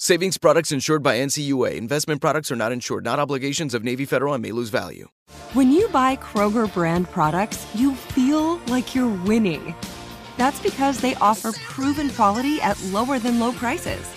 [0.00, 1.74] Savings products insured by NCUA.
[1.74, 5.08] Investment products are not insured, not obligations of Navy Federal and may lose value.
[5.54, 9.74] When you buy Kroger brand products, you feel like you're winning.
[10.36, 14.08] That's because they offer proven quality at lower than low prices.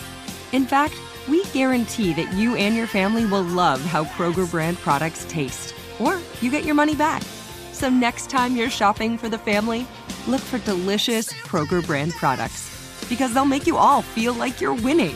[0.51, 0.93] In fact,
[1.27, 6.19] we guarantee that you and your family will love how Kroger brand products taste, or
[6.41, 7.23] you get your money back.
[7.71, 9.87] So next time you're shopping for the family,
[10.27, 12.69] look for delicious Kroger brand products
[13.09, 15.15] because they'll make you all feel like you're winning.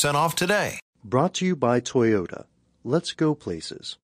[0.03, 0.79] off today.
[1.03, 2.45] Brought to you by Toyota.
[2.83, 3.97] Let's go places.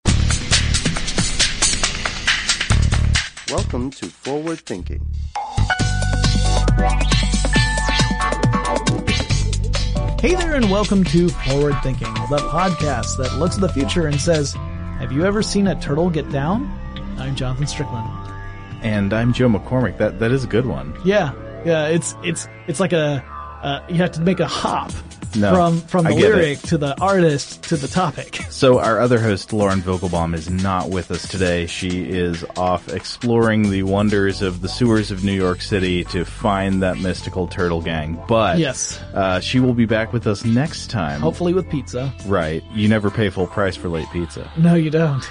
[3.50, 5.06] Welcome to Forward Thinking.
[10.20, 14.20] Hey there, and welcome to Forward Thinking, the podcast that looks at the future and
[14.20, 14.54] says,
[15.00, 16.66] Have you ever seen a turtle get down?
[17.18, 18.08] I'm Jonathan Strickland.
[18.84, 19.98] And I'm Joe McCormick.
[19.98, 20.96] That that is a good one.
[21.04, 21.34] Yeah,
[21.66, 23.24] yeah, it's it's it's like a
[23.64, 24.92] uh, you have to make a hop
[25.36, 26.68] No, from from the lyric it.
[26.70, 28.40] to the artist to the topic.
[28.58, 31.68] So our other host, Lauren Vogelbaum, is not with us today.
[31.68, 36.82] She is off exploring the wonders of the sewers of New York City to find
[36.82, 38.20] that mystical turtle gang.
[38.28, 39.00] But Yes.
[39.14, 41.22] uh, she will be back with us next time.
[41.22, 42.12] Hopefully with pizza.
[42.26, 42.64] Right.
[42.74, 44.50] You never pay full price for late pizza.
[44.58, 45.24] No, you don't.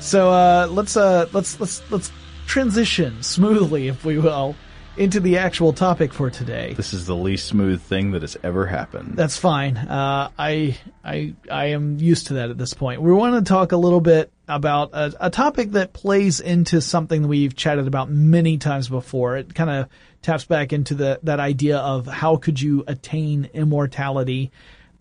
[0.00, 2.10] So uh, let's uh, let's let's let's
[2.46, 4.56] transition smoothly, if we will,
[4.96, 6.74] into the actual topic for today.
[6.74, 9.16] This is the least smooth thing that has ever happened.
[9.16, 9.76] That's fine.
[9.76, 13.02] Uh, I I I am used to that at this point.
[13.02, 17.26] We want to talk a little bit about a, a topic that plays into something
[17.26, 19.36] we've chatted about many times before.
[19.36, 19.88] It kind of
[20.20, 24.52] taps back into the that idea of how could you attain immortality,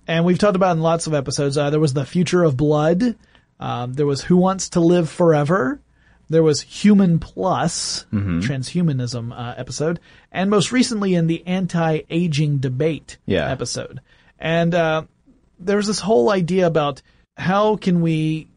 [0.08, 1.58] and we've talked about in lots of episodes.
[1.58, 3.16] Uh, there was the future of blood.
[3.60, 5.80] Um, there was Who Wants to Live Forever.
[6.32, 10.00] There was Human Plus, transhumanism uh, episode,
[10.32, 13.50] and most recently in the anti-aging debate Yeah.
[13.52, 14.00] episode.
[14.40, 15.04] And uh,
[15.60, 17.02] there's this whole idea about
[17.38, 18.48] how can we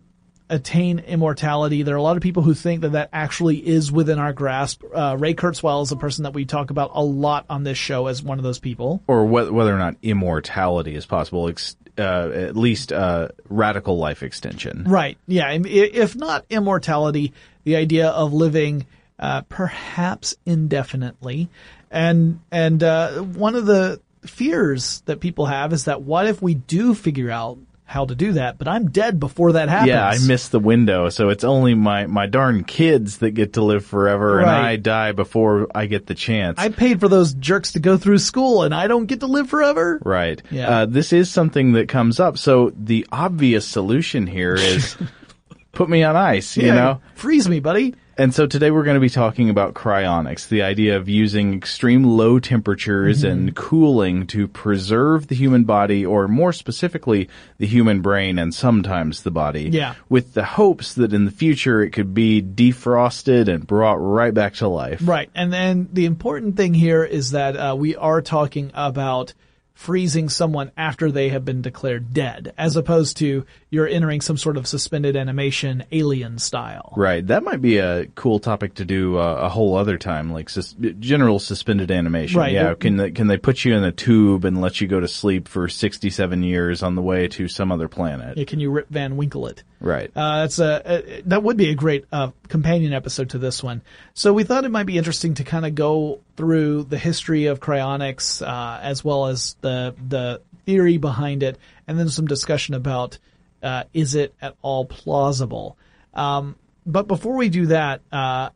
[0.48, 1.82] attain immortality.
[1.82, 4.82] There are a lot of people who think that that actually is within our grasp.
[4.94, 8.06] Uh, Ray Kurzweil is a person that we talk about a lot on this show
[8.08, 9.02] as one of those people.
[9.06, 14.22] Or wh- whether or not immortality is possible, ex- uh, at least uh, radical life
[14.22, 14.84] extension.
[14.86, 15.18] Right.
[15.26, 15.50] Yeah.
[15.52, 17.32] If not immortality,
[17.64, 18.86] the idea of living
[19.18, 21.48] uh, perhaps indefinitely,
[21.90, 26.54] and and uh, one of the fears that people have is that what if we
[26.54, 27.58] do figure out
[27.94, 29.88] how to do that, but I'm dead before that happens.
[29.88, 33.62] Yeah, I missed the window, so it's only my, my darn kids that get to
[33.62, 36.58] live forever, and I die before I get the chance.
[36.58, 39.48] I paid for those jerks to go through school and I don't get to live
[39.48, 40.00] forever.
[40.04, 40.42] Right.
[40.50, 40.68] Yeah.
[40.80, 42.36] Uh, this is something that comes up.
[42.36, 44.96] So the obvious solution here is
[45.72, 47.00] put me on ice, you Yeah, know?
[47.14, 47.94] Freeze me, buddy.
[48.16, 52.04] And so today we're going to be talking about cryonics, the idea of using extreme
[52.04, 53.30] low temperatures Mm-hmm.
[53.30, 57.28] and cooling to preserve the human body, or more specifically,
[57.58, 59.68] the human brain and sometimes the body.
[59.70, 59.94] Yeah.
[60.08, 64.54] With the hopes that in the future it could be defrosted and brought right back
[64.54, 65.00] to life.
[65.02, 65.30] Right.
[65.34, 69.34] And then the important thing here is that uh, we are talking about
[69.74, 74.56] freezing someone after they have been declared dead, as opposed to you're entering some sort
[74.56, 76.92] of suspended animation alien style.
[76.96, 77.26] Right.
[77.26, 80.76] That might be a cool topic to do uh, a whole other time, like sus-
[81.00, 82.38] general suspended animation.
[82.38, 82.52] Right.
[82.52, 82.74] Yeah.
[82.74, 85.48] Can they, can they put you in a tube and let you go to sleep
[85.48, 88.38] for 67 years on the way to some other planet?
[88.38, 89.64] Yeah, Can you Rip Van Winkle it?
[89.80, 90.10] Right.
[90.14, 93.82] Uh, that's a, uh, that would be a great uh, companion episode to this one.
[94.14, 97.60] So we thought it might be interesting to kind of go through the history of
[97.60, 103.18] cryonics uh, as well as the the theory behind it, and then some discussion about
[103.62, 105.76] uh, is it at all plausible.
[106.12, 108.50] Um, but before we do that, uh,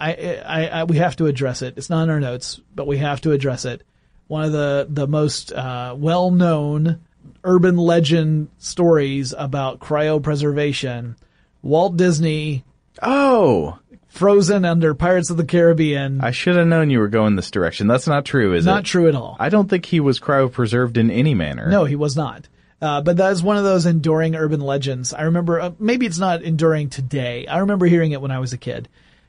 [0.00, 0.12] I,
[0.44, 1.74] I, I we have to address it.
[1.76, 3.82] It's not in our notes, but we have to address it.
[4.26, 7.00] One of the the most uh, well known
[7.44, 11.16] urban legend stories about cryopreservation.
[11.62, 12.64] Walt Disney
[13.02, 16.20] oh, frozen under Pirates of the Caribbean.
[16.20, 17.86] I should have known you were going this direction.
[17.86, 18.86] That's not true, is not it?
[18.86, 19.36] true at all.
[19.38, 21.68] I don't think he was cryopreserved in any manner.
[21.68, 22.48] No, he was not.
[22.80, 25.12] Uh, but that is one of those enduring urban legends.
[25.12, 27.46] I remember, uh, maybe it's not enduring today.
[27.46, 28.88] I remember hearing it when I was a kid.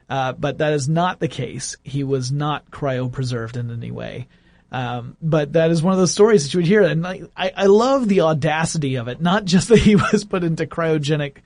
[0.09, 1.75] Uh, but that is not the case.
[1.83, 4.27] He was not cryopreserved in any way.
[4.71, 6.81] Um, but that is one of those stories that you would hear.
[6.83, 9.21] And I, I I love the audacity of it.
[9.21, 11.37] Not just that he was put into cryogenic,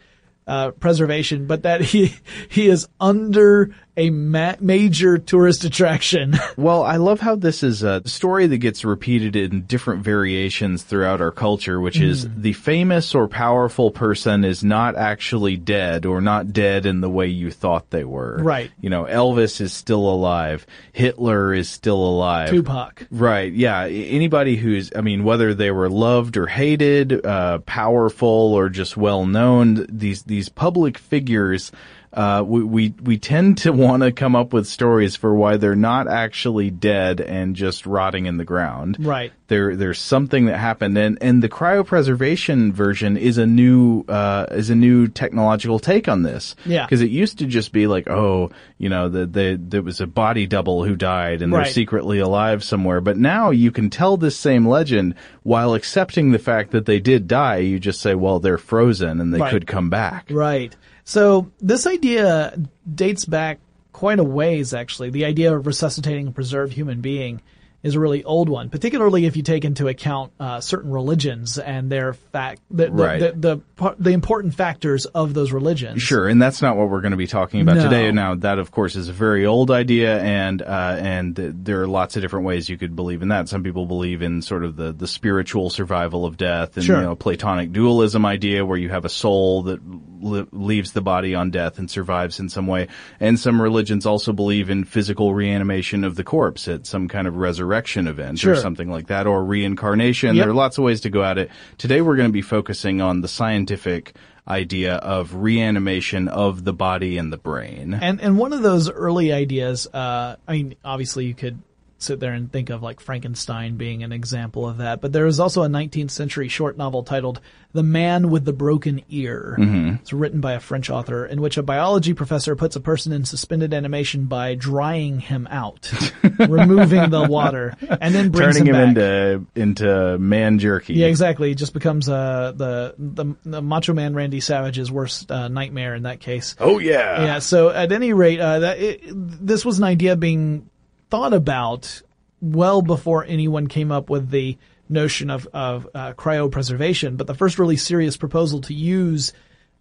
[0.47, 2.13] uh, preservation, but that he,
[2.49, 6.33] he is under a ma- major tourist attraction.
[6.57, 11.19] Well, I love how this is a story that gets repeated in different variations throughout
[11.21, 12.41] our culture, which is Mm.
[12.41, 17.27] the famous or powerful person is not actually dead or not dead in the way
[17.27, 18.37] you thought they were.
[18.41, 18.71] Right.
[18.81, 20.65] You know, Elvis is still alive.
[20.91, 22.49] Hitler is still alive.
[22.49, 23.07] Tupac.
[23.11, 23.51] Right.
[23.51, 23.85] Yeah.
[23.85, 29.25] Anybody who's, I mean, whether they were loved or hated, uh, powerful or just well
[29.25, 31.71] known, these, these public figures,
[32.13, 35.75] uh, we, we, we tend to want to come up with stories for why they're
[35.75, 38.97] not actually dead and just rotting in the ground.
[38.99, 39.33] Right.
[39.47, 41.49] There, there's something that happened and, and the
[41.97, 46.55] cryopreservation version is a new, uh, is a new technological take on this.
[46.65, 46.87] Yeah.
[46.87, 50.07] Cause it used to just be like, oh, you know, the, the, there was a
[50.07, 51.65] body double who died and Right.
[51.65, 53.01] they're secretly alive somewhere.
[53.01, 57.27] But now you can tell this same legend while accepting the fact that they did
[57.27, 57.57] die.
[57.57, 59.51] You just say, well, they're frozen and they Right.
[59.51, 60.27] could come back.
[60.29, 60.75] Right.
[61.03, 62.57] So this idea
[62.93, 63.59] dates back
[63.91, 65.09] quite a ways, actually.
[65.09, 67.41] The idea of resuscitating a preserved human being
[67.83, 71.91] is a really old one, particularly if you take into account uh, certain religions and
[71.91, 73.19] their fact, the, the, Right.
[73.19, 76.01] the, the, par- the important factors of those religions.
[76.01, 77.83] Sure, and that's not what we're going to be talking about No.
[77.83, 78.09] today.
[78.13, 82.15] Now, that of course is a very old idea, and uh, and there are lots
[82.15, 83.49] of different ways you could believe in that.
[83.49, 86.95] Some people believe in sort of the the spiritual survival of death, and Sure.
[86.97, 89.79] you know Platonic dualism idea, where you have a soul that
[90.21, 92.87] li- leaves the body on death and survives in some way.
[93.19, 97.35] And some religions also believe in physical reanimation of the corpse at some kind of
[97.35, 97.72] resurrection
[98.07, 98.53] event Sure.
[98.53, 100.35] or something like that, or reincarnation.
[100.35, 100.43] Yep.
[100.43, 101.49] There are lots of ways to go at it.
[101.77, 104.13] Today, we're going to be focusing on the scientific
[104.47, 107.93] idea of reanimation of the body and the brain.
[107.93, 111.61] And and one of those early ideas, uh, I mean, obviously you could
[112.03, 115.39] sit there and think of like Frankenstein being an example of that, but there is
[115.39, 117.39] also a 19th century short novel titled
[117.71, 119.95] "The Man with the Broken Ear." Mm-hmm.
[120.01, 123.25] It's written by a French author, in which a biology professor puts a person in
[123.25, 125.91] suspended animation by drying him out,
[126.39, 128.87] removing the water, and then brings Turning him, back.
[128.89, 130.93] into into man jerky.
[130.93, 131.51] Yeah, exactly.
[131.51, 136.03] It just becomes uh, the, the the Macho Man Randy Savage's worst uh, nightmare in
[136.03, 136.55] that case.
[136.59, 137.23] Oh yeah.
[137.23, 137.39] Yeah.
[137.39, 140.69] So at any rate, uh, that it, this was an idea being
[141.13, 142.01] thought about
[142.41, 144.57] well before anyone came up with the
[144.89, 147.17] notion of of uh, cryopreservation.
[147.17, 149.31] But the first really serious proposal to use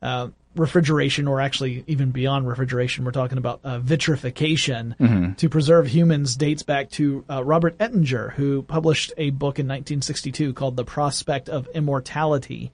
[0.02, 6.36] uh, refrigeration, or actually even beyond refrigeration, we're talking about uh, vitrification to preserve humans,
[6.36, 11.48] dates back to uh, Robert Ettinger, who published a book in 1962 called "The Prospect
[11.48, 12.72] of Immortality."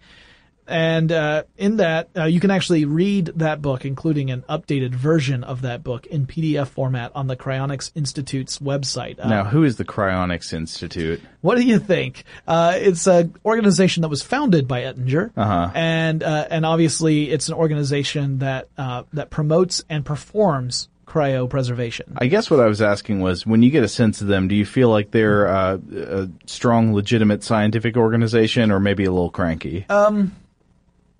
[0.68, 5.42] And uh, in that, uh, you can actually read that book, including an updated version
[5.44, 9.18] of that book in PDF format on the Cryonics Institute's website.
[9.18, 11.20] Uh, Now, who is the Cryonics Institute?
[11.40, 12.24] what do you think?
[12.46, 15.32] Uh, it's an organization that was founded by Ettinger,
[15.74, 22.02] and uh, and obviously it's an organization that uh, that promotes and performs cryopreservation.
[22.18, 24.54] I guess what I was asking was, when you get a sense of them, do
[24.54, 29.86] you feel like they're uh, a strong, legitimate scientific organization, or maybe a little cranky?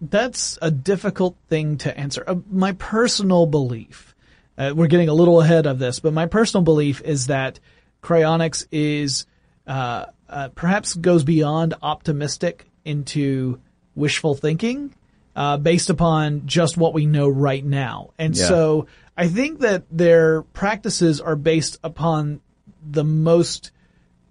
[0.01, 2.23] That's a difficult thing to answer.
[2.27, 4.15] Uh, my personal belief,
[4.57, 7.59] uh, we're getting a little ahead of this, but my personal belief is that
[8.03, 9.27] cryonics is
[9.67, 13.61] uh, uh, perhaps goes beyond optimistic into
[13.95, 14.95] wishful thinking
[15.35, 18.11] uh, based upon just what we know right now.
[18.19, 18.47] And Yeah.
[18.47, 18.87] so
[19.17, 22.41] I think that their practices are based upon
[22.89, 23.73] the most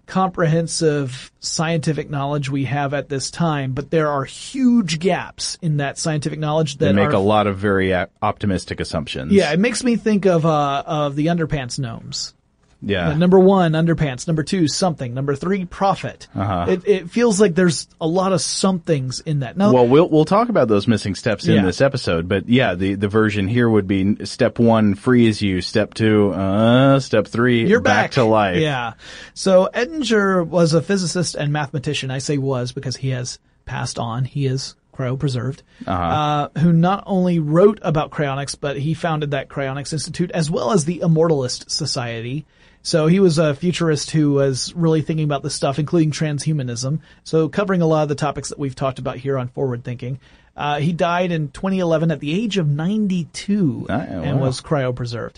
[0.08, 5.98] comprehensive scientific knowledge we have at this time, but there are huge gaps in that
[5.98, 9.32] scientific knowledge they that make are, a lot of very uh, optimistic assumptions.
[9.32, 12.34] yeah, it makes me think of uh, of the underpants gnomes.
[12.80, 13.12] Yeah.
[13.14, 14.26] Number one, underpants.
[14.26, 15.12] Number two, something.
[15.14, 16.28] Number three, profit.
[16.34, 16.66] Uh-huh.
[16.68, 19.56] It, it feels like there's a lot of somethings in that.
[19.56, 21.62] Now, Well, we'll we'll talk about those missing steps in Yeah.
[21.64, 25.60] this episode, but yeah, the the version here would be step one, freeze you.
[25.60, 28.58] Step two, uh, step three, you're back, back, to life.
[28.58, 28.94] Yeah.
[29.34, 32.10] So Ettinger was a physicist and mathematician.
[32.10, 34.24] I say was because he has passed on.
[34.24, 35.60] He is cryopreserved.
[35.86, 40.72] uh who not only wrote about cryonics, but he founded that Cryonics Institute as well
[40.72, 42.46] as the Immortalist Society.
[42.82, 47.00] So he was a futurist who was really thinking about this stuff, including transhumanism.
[47.24, 50.20] So covering a lot of the topics that we've talked about here on Forward Thinking.
[50.56, 54.46] Uh, he died in 2011 at the age of 92 Ah, and wow.
[54.46, 55.36] was cryopreserved.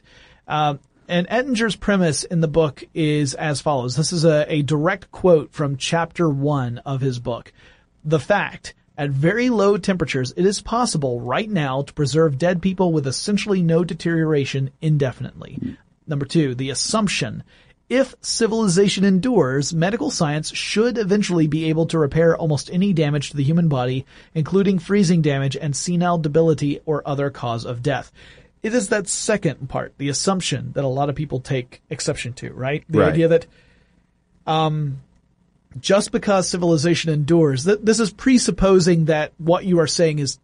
[0.48, 0.76] Uh,
[1.08, 3.96] and Ettinger's premise in the book is as follows.
[3.96, 7.52] This is a, a direct quote from chapter one of his book.
[8.04, 12.92] The fact, at very low temperatures, it is possible right now to preserve dead people
[12.92, 15.76] with essentially no deterioration indefinitely.
[16.10, 17.44] Number two, the assumption.
[17.88, 23.36] If civilization endures, medical science should eventually be able to repair almost any damage to
[23.36, 28.12] the human body, including freezing damage and senile debility or other cause of death.
[28.62, 32.52] It is that second part, the assumption that a lot of people take exception to,
[32.52, 32.84] right?
[32.88, 33.12] The Right.
[33.12, 33.46] idea that
[34.46, 35.00] um,
[35.80, 40.38] just because civilization endures, th- this is presupposing that what you are saying is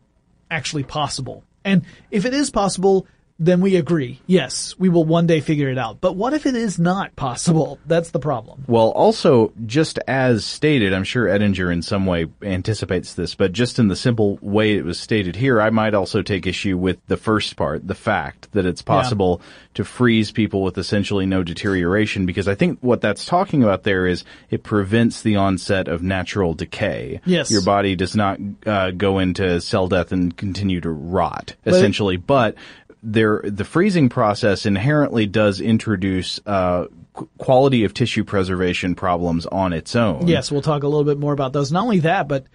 [0.51, 1.43] actually possible.
[1.65, 3.07] And if it is possible,
[3.39, 4.19] then we agree.
[4.27, 6.01] Yes, we will one day figure it out.
[6.01, 7.79] But what if it is not possible?
[7.87, 8.65] That's the problem.
[8.67, 13.79] Well, also, just as stated, I'm sure Ettinger in some way anticipates this, but just
[13.79, 17.19] in the simple way it was stated here, I might also take issue with the
[17.19, 19.43] first part, the fact that it's possible
[19.75, 24.07] to freeze people with essentially no deterioration, because I think what that's talking about there
[24.07, 27.21] is it prevents the onset of natural decay.
[27.27, 27.51] Yes.
[27.51, 32.55] Your body does not uh, go into cell death and continue to rot, essentially, but
[33.03, 39.73] there, the freezing process inherently does introduce uh, qu- quality of tissue preservation problems on
[39.73, 40.27] its own.
[40.27, 41.71] Yes, we'll talk a little bit more about those.
[41.73, 42.47] Not only that, but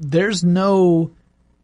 [0.00, 1.10] there's no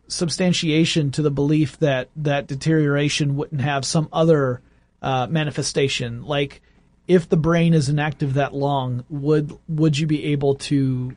[0.09, 4.61] substantiation to the belief that that deterioration wouldn't have some other
[5.03, 6.25] uh, manifestation.
[6.25, 6.63] Like,
[7.07, 11.17] if the brain is inactive that long, would would you be able to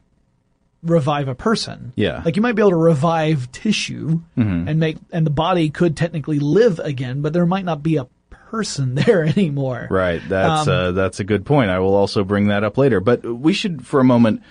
[0.84, 1.94] revive a person?
[1.96, 2.22] Yeah.
[2.26, 6.40] like you might be able to revive tissue and make, and the body could technically
[6.40, 9.88] live again, but there might not be a person there anymore.
[9.90, 10.22] Right.
[10.28, 11.70] That's Um, uh, that's a good point.
[11.72, 13.00] I will also bring that up later.
[13.00, 14.42] But we should, for a moment,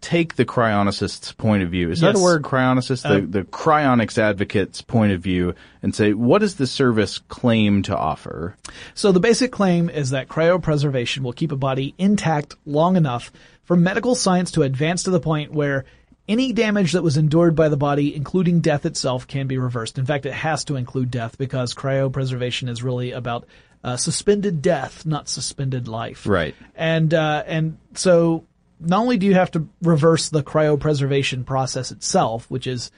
[0.00, 1.90] take the cryonicist's point of view.
[1.90, 2.20] Is that Yes.
[2.20, 3.04] a word, cryonicist?
[3.04, 7.82] Uh, the, the cryonics advocate's point of view, and say, what does the service claim
[7.82, 8.56] to offer?
[8.94, 13.30] So the basic claim is that cryopreservation will keep a body intact long enough
[13.70, 15.84] for medical science to advance to the point where
[16.26, 19.96] any damage that was endured by the body, including death itself, can be reversed.
[19.96, 23.46] In fact, it has to include death because cryopreservation is really about
[23.84, 26.26] uh, suspended death, not suspended life.
[26.26, 26.56] Right.
[26.74, 28.44] And uh, and so
[28.80, 32.90] not only do you have to reverse the cryopreservation process itself, which is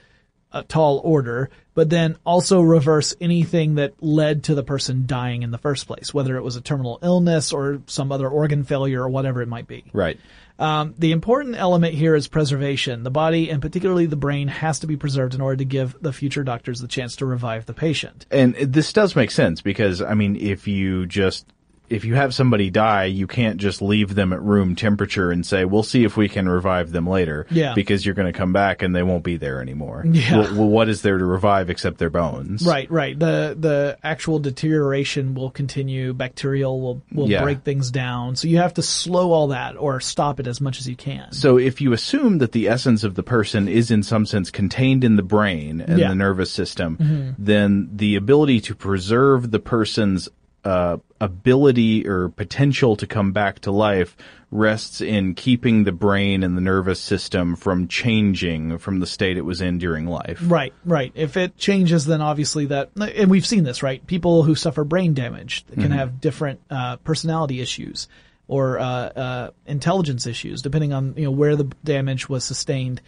[0.53, 5.51] a tall order, but then also reverse anything that led to the person dying in
[5.51, 9.09] the first place, whether it was a terminal illness or some other organ failure or
[9.09, 9.83] whatever it might be.
[9.93, 10.19] Right.
[10.59, 13.03] Um, the important element here is preservation.
[13.03, 16.13] The body, and particularly the brain, has to be preserved in order to give the
[16.13, 18.25] future doctors the chance to revive the patient.
[18.29, 21.47] And this does make sense because, I mean, if you just
[21.93, 25.63] if you have somebody die, you can't just leave them at room temperature and say,
[25.65, 27.73] "We'll see if we can revive them later." Yeah.
[27.75, 30.03] because you're going to come back and they won't be there anymore.
[30.05, 30.37] Yeah.
[30.39, 32.65] Well, well, what is there to revive except their bones?
[32.65, 33.17] Right, right.
[33.17, 36.13] The the actual deterioration will continue.
[36.13, 37.43] Bacterial will will Yeah.
[37.43, 38.35] break things down.
[38.35, 41.31] So you have to slow all that or stop it as much as you can.
[41.31, 45.03] So if you assume that the essence of the person is in some sense contained
[45.03, 46.09] in the brain and Yeah.
[46.09, 47.29] the nervous system, Mm-hmm.
[47.37, 50.29] then the ability to preserve the person's
[50.63, 54.15] uh, ability or potential to come back to life
[54.51, 59.41] rests in keeping the brain and the nervous system from changing from the state it
[59.41, 60.39] was in during life.
[60.43, 61.11] Right, right.
[61.15, 64.05] If it changes, then obviously that, and we've seen this, right?
[64.05, 68.07] People who suffer brain damage can have different uh, personality issues
[68.47, 73.01] or uh, uh, intelligence issues, depending on you know where the damage was sustained,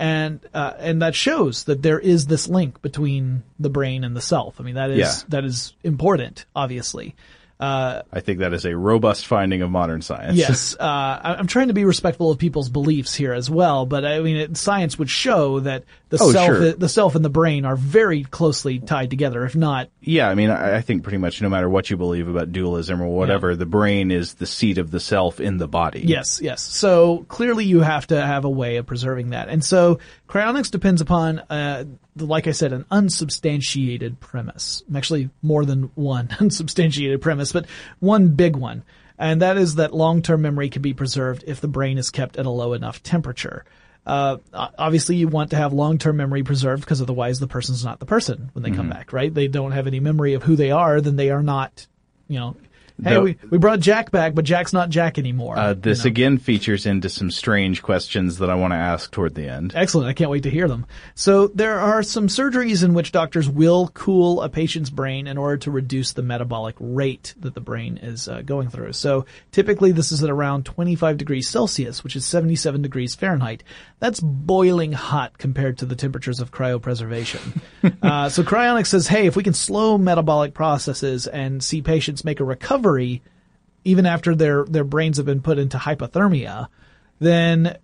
[0.00, 4.20] and uh, and that shows that there is this link between the brain and the
[4.22, 4.58] self.
[4.60, 5.12] I mean, that is Yeah.
[5.28, 7.14] that is important, obviously.
[7.60, 10.38] Uh, I think that is a robust finding of modern science.
[10.38, 14.06] Yes, uh, I- I'm trying to be respectful of people's beliefs here as well, but
[14.06, 16.72] I mean, it, science would show that the Oh, self, sure.
[16.72, 20.50] the self and the brain are very closely tied together, if not Yeah, I mean,
[20.50, 24.10] I, think pretty much no matter what you believe about dualism or whatever, the brain
[24.10, 26.02] is the seat of the self in the body.
[26.04, 26.62] Yes, yes.
[26.62, 29.48] So clearly you have to have a way of preserving that.
[29.48, 29.98] And so
[30.28, 31.84] cryonics depends upon, uh,
[32.16, 34.82] like I said, an unsubstantiated premise.
[34.94, 37.66] Actually, more than one unsubstantiated premise, but
[38.00, 38.82] one big one.
[39.18, 42.46] And that is that long-term memory can be preserved if the brain is kept at
[42.46, 43.64] a low enough temperature.
[44.06, 48.06] Uh, obviously you want to have long-term memory preserved because otherwise the person's not the
[48.06, 49.32] person when they come back, right?
[49.32, 51.86] They don't have any memory of who they are, then they are not,
[52.26, 52.56] you know,
[53.02, 55.58] hey, The- we, we brought Jack back, but Jack's not Jack anymore.
[55.58, 56.08] Uh, you this know?
[56.08, 59.72] again features into some strange questions that I want to ask toward the end.
[59.74, 60.08] Excellent.
[60.08, 60.86] I can't wait to hear them.
[61.14, 65.56] So there are some surgeries in which doctors will cool a patient's brain in order
[65.58, 68.92] to reduce the metabolic rate that the brain is uh, going through.
[68.92, 73.62] So typically this is at around 25 degrees Celsius, which is 77 degrees Fahrenheit.
[73.98, 77.60] That's boiling hot compared to the temperatures of cryopreservation.
[78.02, 82.40] uh, so cryonics says, hey, if we can slow metabolic processes and see patients make
[82.40, 86.68] a recovery, even after their, their brains have been put into hypothermia,
[87.18, 87.78] then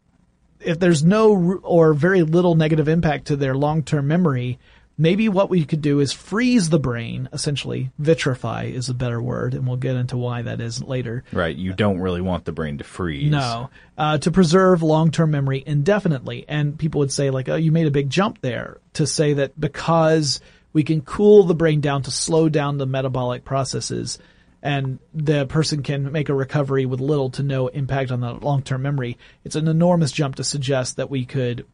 [0.61, 4.59] if there's no or very little negative impact to their long-term memory,
[4.99, 7.91] maybe what we could do is freeze the brain, essentially.
[8.01, 11.25] Vitrify is a better word, and we'll get into why that is later.
[11.33, 13.31] Right, you don't really want the brain to freeze.
[13.31, 16.45] No, uh, to preserve long-term memory indefinitely.
[16.49, 19.59] And people would say like, oh, you made a big jump there to say that
[19.59, 20.41] because
[20.73, 24.19] we can cool the brain down to slow down the metabolic processes
[24.67, 28.83] and the person can make a recovery with little to no impact on the long-term
[28.83, 29.17] memory.
[29.45, 31.65] It's an enormous jump to suggest that we could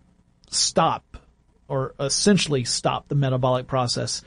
[0.50, 1.16] stop
[1.68, 4.20] or essentially stop the metabolic process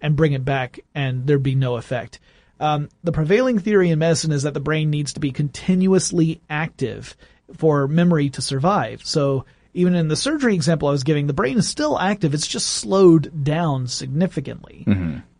[0.00, 2.20] and bring it back and there'd be no effect.
[2.60, 7.16] Um, the prevailing theory in medicine is that the brain needs to be continuously active
[7.56, 9.04] for memory to survive.
[9.04, 12.34] So even in the surgery example I was giving, the brain is still active.
[12.34, 14.84] It's just slowed down significantly,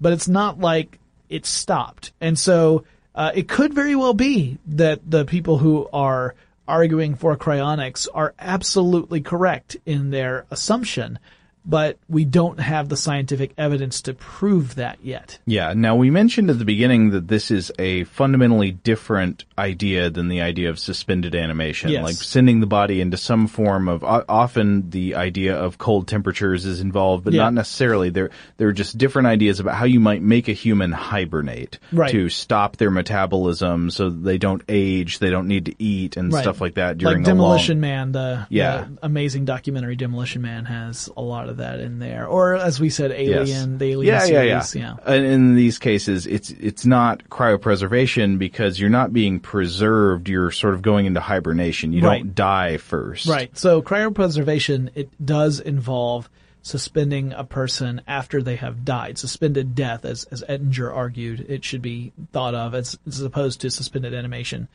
[0.00, 0.98] but it's not like
[1.32, 2.12] it stopped.
[2.20, 6.34] And so, uh, it could very well be that the people who are
[6.66, 11.18] arguing for cryonics are absolutely correct in their assumption,
[11.64, 15.38] but we don't have the scientific evidence to prove that yet.
[15.46, 15.74] Yeah.
[15.74, 20.40] Now we mentioned at the beginning that this is a fundamentally different idea than the
[20.42, 22.02] idea of suspended animation, Yes.
[22.02, 24.02] like sending the body into some form of.
[24.04, 27.42] Often the idea of cold temperatures is involved, but Yeah.
[27.44, 28.10] not necessarily.
[28.10, 32.10] There, there are just different ideas about how you might make a human hibernate Right.
[32.10, 36.42] to stop their metabolism, so they don't age, they don't need to eat, and Right.
[36.42, 38.84] stuff like that during like a long- Demolition Man, the, Yeah.
[38.84, 42.26] the amazing documentary Demolition Man has a lot of that in there.
[42.26, 43.78] Or as we said, Alien, Yes.
[43.78, 44.74] the Alien yeah, series.
[44.74, 45.14] yeah, yeah.
[45.14, 50.28] And in these cases, it's it's not cryopreservation because you're not being preserved.
[50.28, 51.92] You're sort of going into hibernation.
[51.92, 52.22] You Right.
[52.22, 53.26] don't die first.
[53.26, 53.56] Right.
[53.56, 56.28] So cryopreservation, it does involve
[56.64, 59.18] suspending a person after they have died.
[59.18, 63.70] Suspended death, as, as Ettinger argued, it should be thought of as, as opposed to
[63.70, 64.68] suspended animation.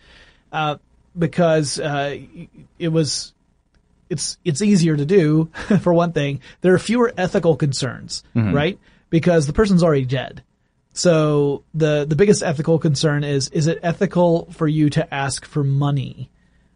[0.51, 0.75] Uh,
[1.17, 2.17] because, uh,
[2.77, 3.31] it was,
[4.09, 5.45] it's, it's easier to do,
[5.81, 6.41] for one thing.
[6.61, 8.53] There are fewer ethical concerns, mm-hmm.
[8.53, 8.79] right?
[9.09, 10.43] Because the person's already dead.
[10.93, 15.63] So the, the biggest ethical concern is, is it ethical for you to ask for
[15.63, 16.29] money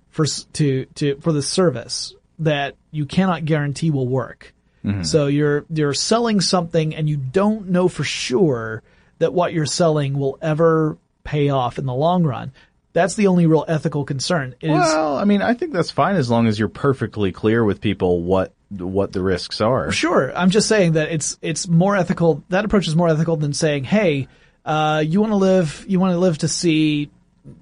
[0.10, 4.54] for, to, to, for the service that you cannot guarantee will work?
[4.86, 5.04] Mm-hmm.
[5.04, 8.84] So you're, you're selling something and you don't know for sure
[9.17, 12.52] that what you're selling will ever pay off in the long run.
[12.94, 16.30] That's the only real ethical concern is, Well, I mean, I think that's fine as
[16.30, 19.92] long as you're perfectly clear with people what what the risks are.
[19.92, 20.36] Sure.
[20.36, 22.44] I'm just saying that it's it's more ethical.
[22.50, 24.28] That approach is more ethical than saying, "Hey,
[24.66, 27.10] uh, you want to live, you want to live to see,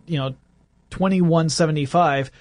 [0.06, 0.36] you know,
[0.92, 2.32] 2175.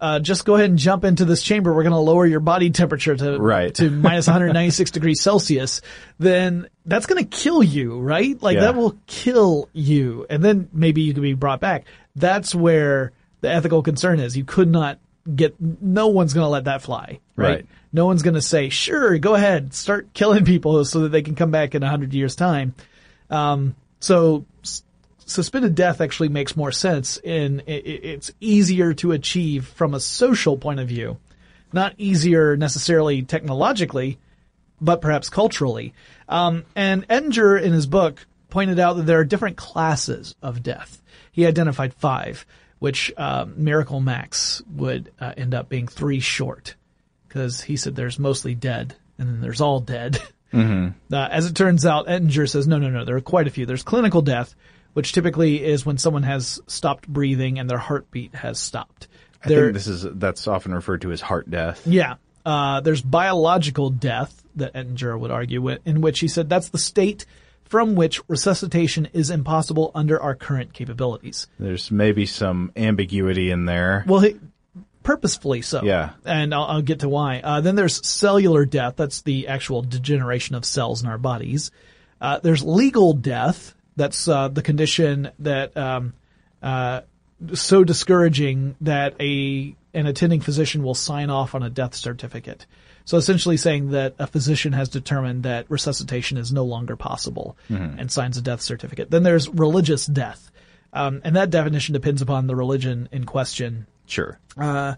[0.00, 1.74] Uh, just go ahead and jump into this chamber.
[1.74, 3.74] We're going to lower your body temperature to Right.
[3.74, 5.80] to minus 196 degrees Celsius.
[6.18, 8.40] Then that's going to kill you, right?
[8.42, 8.60] Like Yeah.
[8.62, 11.84] that will kill you, and then maybe you can be brought back.
[12.16, 14.36] That's where the ethical concern is.
[14.36, 14.98] You could not
[15.34, 15.54] get.
[15.60, 17.48] No one's going to let that fly, right?
[17.48, 17.66] Right.
[17.92, 21.34] No one's going to say, "Sure, go ahead, start killing people so that they can
[21.34, 22.74] come back in a hundred years' time."
[23.30, 24.44] Um, so
[25.28, 30.00] suspended death actually makes more sense and i- i- it's easier to achieve from a
[30.00, 31.18] social point of view.
[31.72, 34.18] Not easier necessarily technologically,
[34.80, 35.92] but perhaps culturally.
[36.28, 41.02] Um, and Ettinger in his book pointed out that there are different classes of death.
[41.30, 42.46] He identified five,
[42.78, 46.74] which um, Miracle Max would uh, end up being three short,
[47.28, 50.18] because he said there's mostly dead, and then there's all dead.
[51.12, 53.66] Uh, as it turns out, Ettinger says, no, no, no, there are quite a few.
[53.66, 54.54] There's clinical death,
[54.98, 59.06] which typically is when someone has stopped breathing and their heartbeat has stopped.
[59.44, 61.86] I think this is that's often referred to as heart death.
[61.86, 62.16] Yeah.
[62.44, 67.26] Uh, there's biological death that Ettinger would argue, in which he said that's the state
[67.66, 71.46] from which resuscitation is impossible under our current capabilities.
[71.60, 74.02] There's maybe some ambiguity in there.
[74.04, 74.40] Well, he,
[75.04, 75.84] purposefully so.
[75.84, 76.10] Yeah.
[76.24, 77.38] And I'll, I'll get to why.
[77.38, 78.94] Uh, then there's cellular death.
[78.96, 81.70] That's the actual degeneration of cells in our bodies.
[82.20, 83.76] Uh, there's legal death.
[83.98, 86.14] That's uh, the condition that um,
[86.62, 87.02] uh,
[87.52, 92.66] so discouraging that a an attending physician will sign off on a death certificate.
[93.04, 97.56] So essentially saying that a physician has determined that resuscitation is no longer possible
[97.98, 99.10] and signs a death certificate.
[99.10, 100.50] Then there's religious death.
[100.92, 104.38] Um, and that definition depends upon the religion in question Sure.
[104.58, 104.94] uh,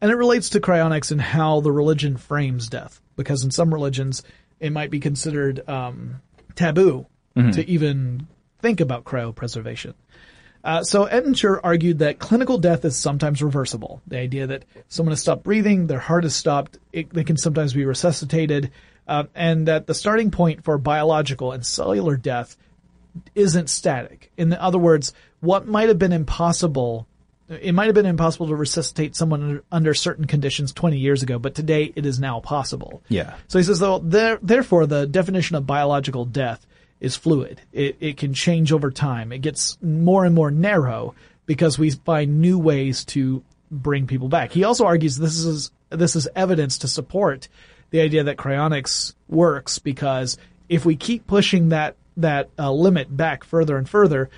[0.00, 3.00] and it relates to cryonics and how the religion frames death.
[3.16, 4.22] Because in some religions,
[4.60, 6.20] it might be considered um,
[6.54, 7.06] taboo
[7.52, 8.26] to even
[8.64, 9.92] think about cryopreservation.
[10.64, 14.00] Uh, so Ettinger argued that clinical death is sometimes reversible.
[14.06, 17.74] The idea that someone has stopped breathing, their heart has stopped, it, they can sometimes
[17.74, 18.70] be resuscitated,
[19.06, 22.56] uh, and that the starting point for biological and cellular death
[23.34, 24.32] isn't static.
[24.38, 27.06] In other words, what might have been impossible,
[27.50, 31.38] it might have been impossible to resuscitate someone under, under certain conditions 20 years ago,
[31.38, 33.02] but today it is now possible.
[33.08, 33.34] Yeah.
[33.46, 36.66] So he says, though, there, therefore, the definition of biological death
[37.04, 37.60] is fluid.
[37.72, 39.30] It, it can change over time.
[39.30, 41.14] It gets more and more narrow
[41.46, 44.52] because we find new ways to bring people back.
[44.52, 47.48] He also argues this is this is evidence to support
[47.90, 50.38] the idea that cryonics works because
[50.68, 54.30] if we keep pushing that that uh, limit back further and further,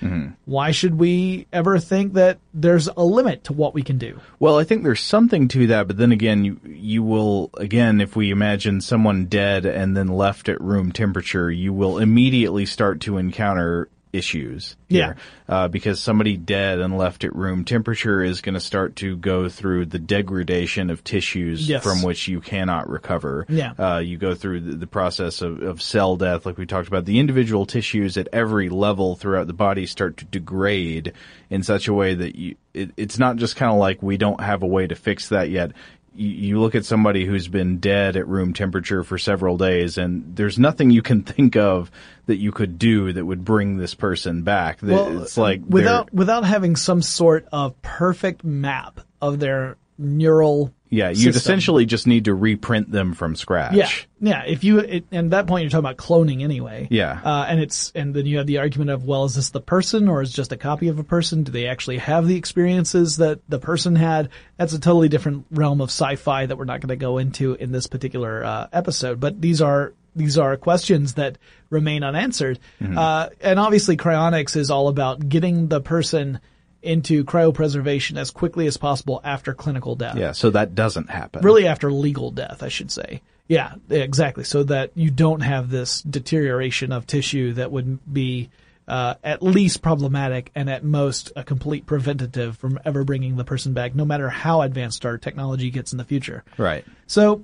[0.45, 4.19] why should we ever think that there's a limit to what we can do?
[4.39, 8.15] Well, I think there's something to that, but then again, you you will again, if
[8.15, 13.17] we imagine someone dead and then left at room temperature, you will immediately start to
[13.17, 14.75] encounter issues.
[14.89, 15.13] Yeah.
[15.49, 19.49] uh, because somebody dead and left at room temperature is going to start to go
[19.49, 21.83] through the degradation of tissues Yes.
[21.83, 23.45] from which you cannot recover.
[23.49, 23.73] Yeah.
[23.77, 27.05] uh, you go through the, the process of, of cell death, like we talked about.
[27.05, 31.13] The individual tissues at every level throughout the body start to degrade
[31.49, 34.39] in such a way that you, it, it's not just kind of like we don't
[34.41, 35.71] have a way to fix that yet.
[36.17, 40.35] You, you look at somebody who's been dead at room temperature for several days, and
[40.35, 41.91] there's nothing you can think of
[42.25, 44.79] that you could do that would bring this person back.
[44.79, 51.09] That- it's like without without having some sort of perfect map of their neural yeah,
[51.09, 51.37] you'd system.
[51.37, 53.73] essentially just need to reprint them from scratch.
[53.73, 54.43] Yeah, yeah.
[54.45, 56.87] If you it, and at that point you're talking about cloning anyway.
[56.89, 57.19] Yeah.
[57.23, 60.07] Uh, and it's and then you have the argument of well, is this the person
[60.07, 61.43] or is it just a copy of a person?
[61.43, 64.29] Do they actually have the experiences that the person had?
[64.57, 67.71] That's a totally different realm of sci-fi that we're not going to go into in
[67.71, 69.19] this particular uh, episode.
[69.19, 71.37] But these are these are questions that
[71.69, 72.59] remain unanswered.
[72.81, 72.97] Mm-hmm.
[72.97, 76.39] Uh, and obviously, cryonics is all about getting the person
[76.87, 81.43] into cryopreservation as quickly as possible after clinical death Yeah, so that doesn't happen.
[81.43, 83.21] really after legal death, I should say.
[83.47, 84.43] Yeah, exactly.
[84.43, 88.49] So that you don't have this deterioration of tissue that would be
[88.87, 93.73] uh, at least problematic and at most a complete preventative from ever bringing the person
[93.73, 96.43] back, no matter how advanced our technology gets in the future.
[96.57, 96.85] Right.
[97.05, 97.43] So,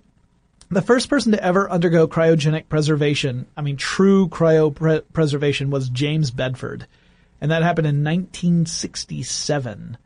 [0.69, 6.87] the first person to ever undergo cryogenic preservation, I mean true cryopreservation, was James Bedford.
[7.43, 9.97] And that happened in 1967.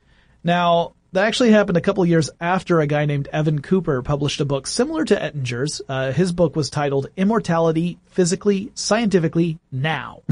[0.43, 4.45] Now, that actually happened a couple years after a guy named Evan Cooper published a
[4.45, 5.79] book similar to Ettinger's.
[5.87, 10.23] Uh, his book was titled Immortality Physically, Scientifically, Now.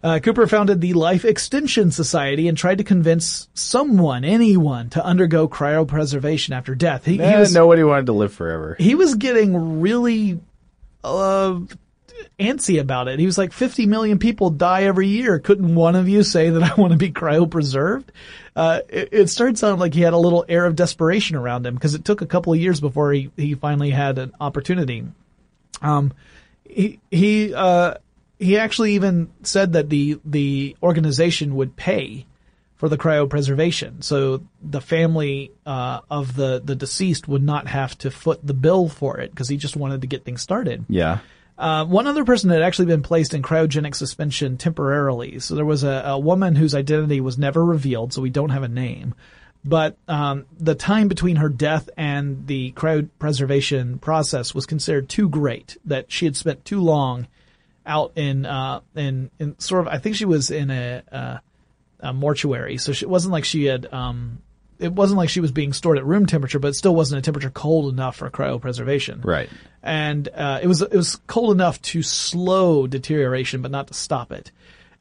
[0.00, 5.48] Uh, Cooper founded the Life Extension Society and tried to convince someone, anyone, to undergo
[5.48, 7.04] cryopreservation after death.
[7.04, 8.76] He, he Eh, was, nobody wanted to live forever.
[8.78, 10.38] he was getting really
[11.02, 11.58] uh,
[12.38, 13.18] antsy about it.
[13.18, 15.38] He was like, 50 million people die every year.
[15.38, 18.04] Couldn't one of you say that I want to be cryopreserved?
[18.54, 21.74] Uh, it, it started sounding like he had a little air of desperation around him
[21.74, 25.04] because it took a couple of years before he, he finally had an opportunity.
[25.82, 26.12] Um,
[26.64, 27.94] he, he, uh,
[28.38, 32.26] he actually even said that the, the organization would pay
[32.78, 34.02] for the cryopreservation.
[34.04, 38.88] So the family uh, of the the deceased would not have to foot the bill
[38.88, 40.84] for it because he just wanted to get things started.
[40.88, 41.18] Yeah.
[41.58, 45.40] Uh, one other person had actually been placed in cryogenic suspension temporarily.
[45.40, 48.62] So there was a, a woman whose identity was never revealed, so we don't have
[48.62, 49.14] a name.
[49.64, 55.76] But um, the time between her death and the cryopreservation process was considered too great
[55.84, 57.26] that she had spent too long
[57.84, 61.40] out in uh, in in sort of I think she was in a, a,
[62.00, 64.42] a mortuary, so she, it wasn't like she had um,
[64.78, 67.22] it wasn't like she was being stored at room temperature, but it still wasn't a
[67.22, 69.24] temperature cold enough for cryopreservation.
[69.24, 69.48] Right.
[69.82, 74.32] And uh, it was it was cold enough to slow deterioration, but not to stop
[74.32, 74.52] it.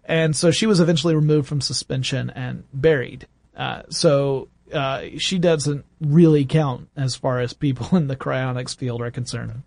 [0.06, 3.28] And so she was eventually removed from suspension and buried.
[3.56, 9.02] Uh, so uh, she doesn't really count as far as people in the cryonics field
[9.02, 9.64] are concerned.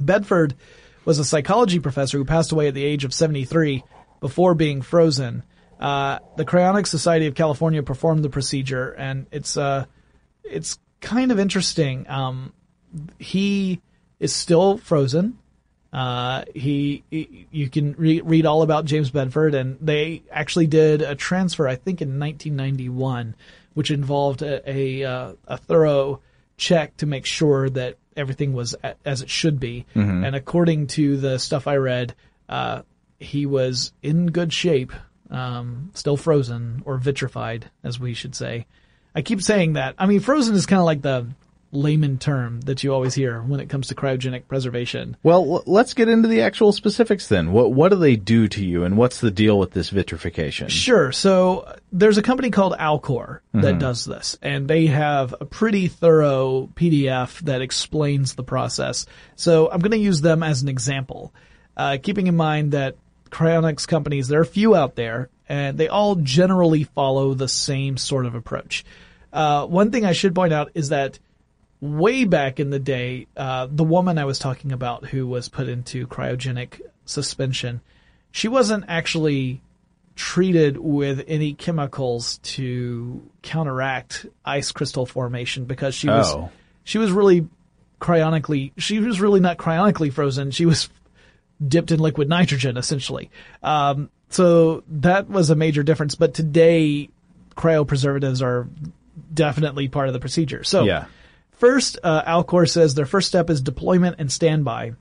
[0.00, 0.54] Bedford
[1.04, 3.84] was a psychology professor who passed away at the age of 73
[4.20, 5.42] before being frozen.
[5.80, 9.84] Uh, the Cryonics Society of California performed the procedure, and it's uh,
[10.44, 12.06] it's kind of interesting.
[12.08, 12.52] Um,
[13.18, 13.80] he
[14.20, 15.38] is still frozen.
[15.92, 21.02] Uh, he, he, you can re- read all about James Bedford, and they actually did
[21.02, 23.36] a transfer, I think, in 1991,
[23.74, 26.20] which involved a a, uh, a thorough
[26.56, 29.86] check to make sure that everything was a- as it should be.
[30.24, 32.14] And according to the stuff I read,
[32.48, 32.82] uh,
[33.18, 34.92] he was in good shape,
[35.30, 38.66] um, still frozen or vitrified, as we should say.
[39.14, 39.94] I keep saying that.
[39.98, 41.28] I mean, frozen is kind of like the
[41.74, 45.16] layman term that you always hear when it comes to cryogenic preservation.
[45.22, 47.52] Well, let's get into the actual specifics then.
[47.52, 50.68] What what do they do to you, and what's the deal with this vitrification?
[50.68, 51.12] Sure.
[51.12, 56.68] So there's a company called Alcor that does this, and they have a pretty thorough
[56.74, 59.06] PDF that explains the process.
[59.36, 61.34] So I'm going to use them as an example,
[61.76, 62.96] uh, keeping in mind that
[63.34, 67.96] cryonics companies, there are a few out there, and they all generally follow the same
[67.96, 68.84] sort of approach.
[69.32, 71.18] Uh, one thing I should point out is that
[71.80, 75.68] way back in the day, uh, the woman I was talking about who was put
[75.68, 77.80] into cryogenic suspension,
[78.30, 79.60] she wasn't actually
[80.14, 86.50] treated with any chemicals to counteract ice crystal formation because she was Oh.
[86.84, 87.48] she was really
[88.00, 90.88] cryonically she was really not cryonically frozen she was
[91.66, 93.30] dipped in liquid nitrogen essentially
[93.62, 97.08] um, so that was a major difference but today
[97.56, 98.68] cryopreservatives are
[99.32, 101.06] definitely part of the procedure so Yeah.
[101.56, 104.94] First, uh, Alcor says their first step is deployment and standby,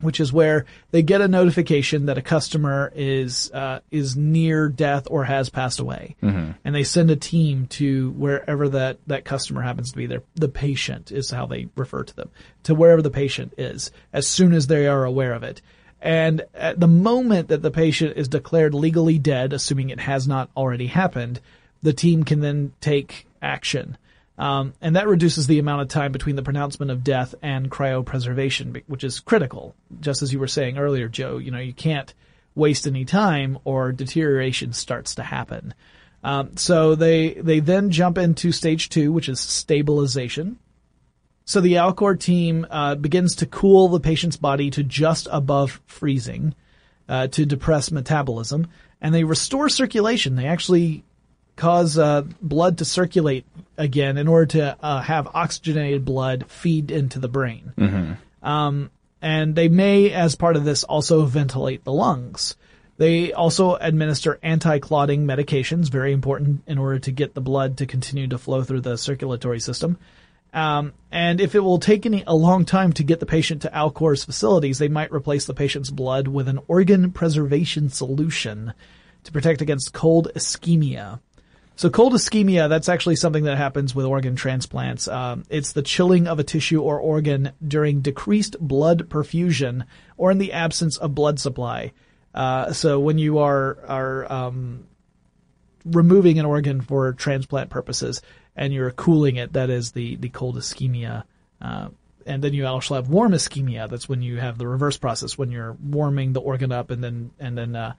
[0.00, 5.08] which is where they get a notification that a customer is uh, is near death
[5.10, 9.90] or has passed away, and they send a team to wherever that that customer happens
[9.92, 10.06] to be.
[10.06, 12.30] There, the patient is how they refer to them
[12.64, 15.62] to wherever the patient is as soon as they are aware of it.
[16.00, 20.50] And at the moment that the patient is declared legally dead, assuming it has not
[20.56, 21.40] already happened,
[21.82, 23.96] the team can then take action.
[24.38, 28.82] Um, and that reduces the amount of time between the pronouncement of death and cryopreservation,
[28.86, 29.74] which is critical.
[30.00, 32.14] Just as you were saying earlier, Joe, you know, you can't
[32.54, 35.74] waste any time or deterioration starts to happen.
[36.22, 40.58] Um, so they, they then jump into stage two, which is stabilization.
[41.48, 46.54] So the Alcor team uh, begins to cool the patient's body to just above freezing
[47.08, 48.66] uh, to depress metabolism,
[49.00, 50.36] and they restore circulation.
[50.36, 51.04] They actually
[51.56, 53.46] cause uh, blood to circulate
[53.78, 57.72] again in order to uh, have oxygenated blood feed into the brain.
[58.42, 58.90] Um,
[59.22, 62.56] and they may, as part of this, also ventilate the lungs.
[62.98, 68.28] They also administer anti-clotting medications, very important in order to get the blood to continue
[68.28, 69.96] to flow through the circulatory system.
[70.52, 73.74] Um, and if it will take any, a long time to get the patient to
[73.74, 78.72] Alcor's facilities, they might replace the patient's blood with an organ preservation solution
[79.24, 81.20] to protect against cold ischemia.
[81.76, 85.06] So cold ischemia, that's actually something that happens with organ transplants.
[85.06, 89.84] Um, it's the chilling of a tissue or organ during decreased blood perfusion
[90.16, 91.92] or in the absence of blood supply.
[92.34, 94.88] Uh, so when you are are um,
[95.84, 98.22] removing an organ for transplant purposes
[98.58, 101.24] and you're cooling it, that is the the cold ischemia.
[101.62, 101.88] Uh,
[102.26, 103.88] and then you also have warm ischemia.
[103.88, 107.30] That's when you have the reverse process when you're warming the organ up and then
[107.40, 107.94] and then uh,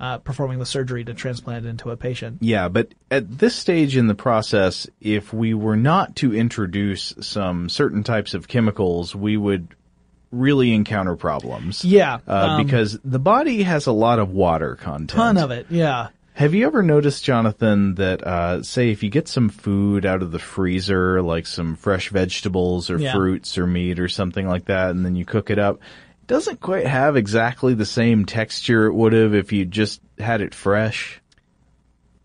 [0.00, 2.38] uh, performing the surgery to transplant it into a patient.
[2.40, 7.68] Yeah, but at this stage in the process, if we were not to introduce some
[7.68, 9.68] certain types of chemicals, we would
[10.32, 11.84] really encounter problems.
[11.84, 15.10] Yeah, Uh, um, because the body has a lot of water content.
[15.10, 15.66] ton of it.
[15.70, 16.08] Yeah.
[16.36, 20.32] Have you ever noticed, Jonathan, that uh, say if you get some food out of
[20.32, 23.12] the freezer, like some fresh vegetables or Yeah.
[23.12, 26.60] fruits or meat or something like that, and then you cook it up, it doesn't
[26.60, 31.20] quite have exactly the same texture it would have if you just had it fresh.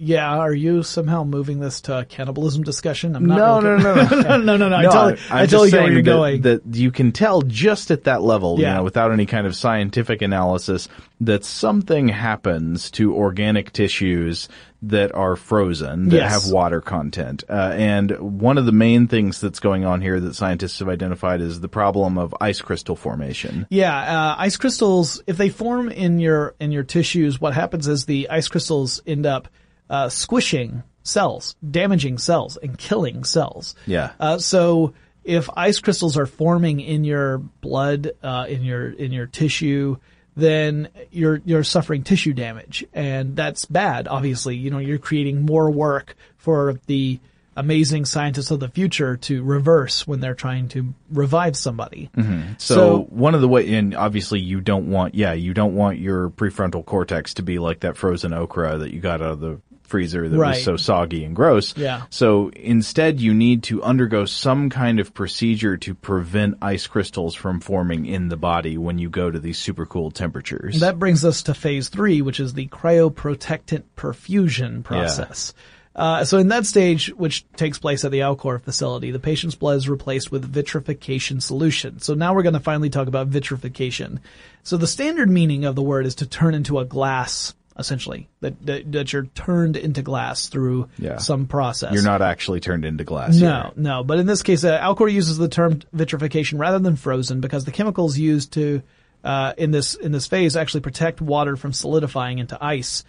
[0.01, 3.17] Yeah, are you somehow moving this to a cannibalism discussion?
[3.17, 4.21] I'm No, not no, really- no, no.
[4.21, 4.75] no, no, no, no.
[4.77, 6.41] I No, totally, I'm I just totally get where you're that, going.
[6.43, 8.75] That you can tell just at that level, you Yeah.
[8.77, 10.87] know, without any kind of scientific analysis,
[11.19, 14.47] that something happens to organic tissues
[14.81, 16.45] that are frozen, that Yes.
[16.45, 17.43] have water content.
[17.49, 21.41] Uh, and one of the main things that's going on here that scientists have identified
[21.41, 23.67] is the problem of ice crystal formation.
[23.69, 28.05] Yeah, uh, ice crystals, if they form in your, in your tissues, what happens is
[28.05, 29.49] the ice crystals end up,
[29.89, 33.75] uh, squishing cells, damaging cells, and killing cells.
[33.87, 34.11] Yeah.
[34.19, 39.25] Uh, so if ice crystals are forming in your blood, uh, in your, in your
[39.25, 39.97] tissue,
[40.35, 42.85] then you're, you're suffering tissue damage.
[42.93, 44.55] And that's bad, obviously.
[44.55, 47.19] You know, you're creating more work for the
[47.55, 52.09] amazing scientists of the future to reverse when they're trying to revive somebody.
[52.57, 55.99] So, So- one of the way, and obviously you don't want, yeah, you don't want
[55.99, 59.59] your prefrontal cortex to be like that frozen okra that you got out of the
[59.89, 60.55] freezer that Right.
[60.55, 61.75] was so soggy and gross.
[61.75, 62.03] Yeah.
[62.09, 67.59] So instead you need to undergo some kind of procedure to prevent ice crystals from
[67.59, 70.79] forming in the body when you go to these super cool temperatures.
[70.79, 75.53] That brings us to phase three, which is the cryoprotectant perfusion process.
[75.95, 79.75] Uh, so in that stage, which takes place at the Alcor facility, the patient's blood
[79.77, 81.99] is replaced with vitrification solution.
[81.99, 84.21] So now we're going to finally talk about vitrification.
[84.63, 88.65] So the standard meaning of the word is to turn into a glass, essentially, that,
[88.65, 91.17] that, that you're turned into glass through Yeah.
[91.17, 91.93] some process.
[91.93, 93.35] You're not actually turned into glass.
[93.39, 93.71] No, here.
[93.75, 94.03] no.
[94.03, 97.71] But in this case, uh, Alcor uses the term vitrification rather than frozen because the
[97.71, 98.81] chemicals used to
[99.23, 103.03] uh, in this in this phase actually protect water from solidifying into ice.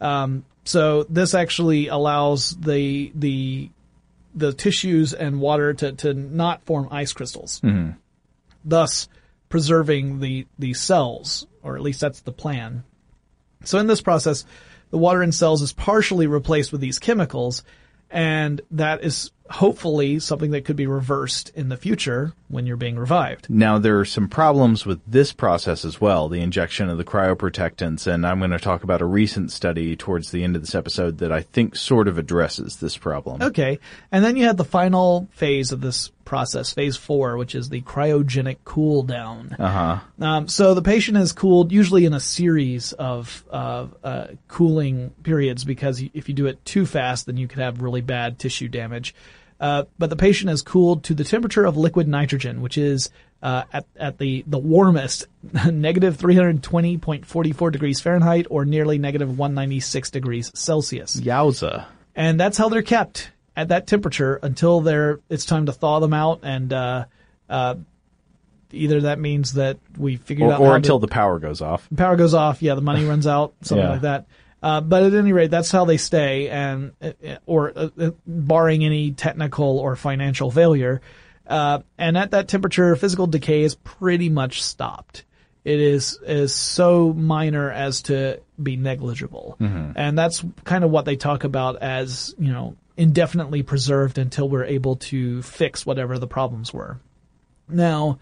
[0.00, 3.70] Um, so this actually allows the the
[4.34, 7.60] the tissues and water to to not form ice crystals,
[8.64, 9.08] thus
[9.48, 12.84] preserving the the cells, or at least that's the plan.
[13.66, 14.44] So in this process,
[14.90, 17.62] the water in cells is partially replaced with these chemicals,
[18.10, 22.98] and that is hopefully something that could be reversed in the future when you're being
[22.98, 23.48] revived.
[23.48, 28.06] Now there are some problems with this process as well, the injection of the cryoprotectants,
[28.06, 31.18] and I'm going to talk about a recent study towards the end of this episode
[31.18, 33.42] that I think sort of addresses this problem.
[33.42, 33.78] Okay.
[34.10, 37.80] And then you had the final phase of this process, phase four, which is the
[37.80, 39.56] cryogenic cool down.
[39.58, 40.00] Uh-huh.
[40.20, 45.64] Um, so the patient is cooled usually in a series of uh, uh, cooling periods
[45.64, 49.14] because if you do it too fast, then you could have really bad tissue damage.
[49.58, 53.08] Uh, but the patient is cooled to the temperature of liquid nitrogen, which is
[53.42, 55.26] uh, at at the the warmest,
[55.70, 61.86] negative 320.44 degrees Fahrenheit or nearly negative 196 degrees Celsius Yowza.
[62.14, 66.12] and that's how they're kept at that temperature until they're it's time to thaw them
[66.12, 67.04] out and uh,
[67.48, 67.74] uh,
[68.72, 71.88] either that means that we figured Or, out or until to, the power goes off.
[71.96, 73.92] power goes off yeah the money runs out something Yeah.
[73.92, 74.26] like that
[74.62, 77.12] uh, but at any rate that's how they stay and uh,
[77.46, 81.00] or uh, uh, barring any technical or financial failure
[81.46, 85.24] uh, and at that temperature physical decay is pretty much stopped
[85.64, 91.16] it is is so minor as to be negligible, and that's kind of what they
[91.16, 96.72] talk about as you know indefinitely preserved until we're able to fix whatever the problems
[96.72, 96.98] were.
[97.68, 98.18] Now,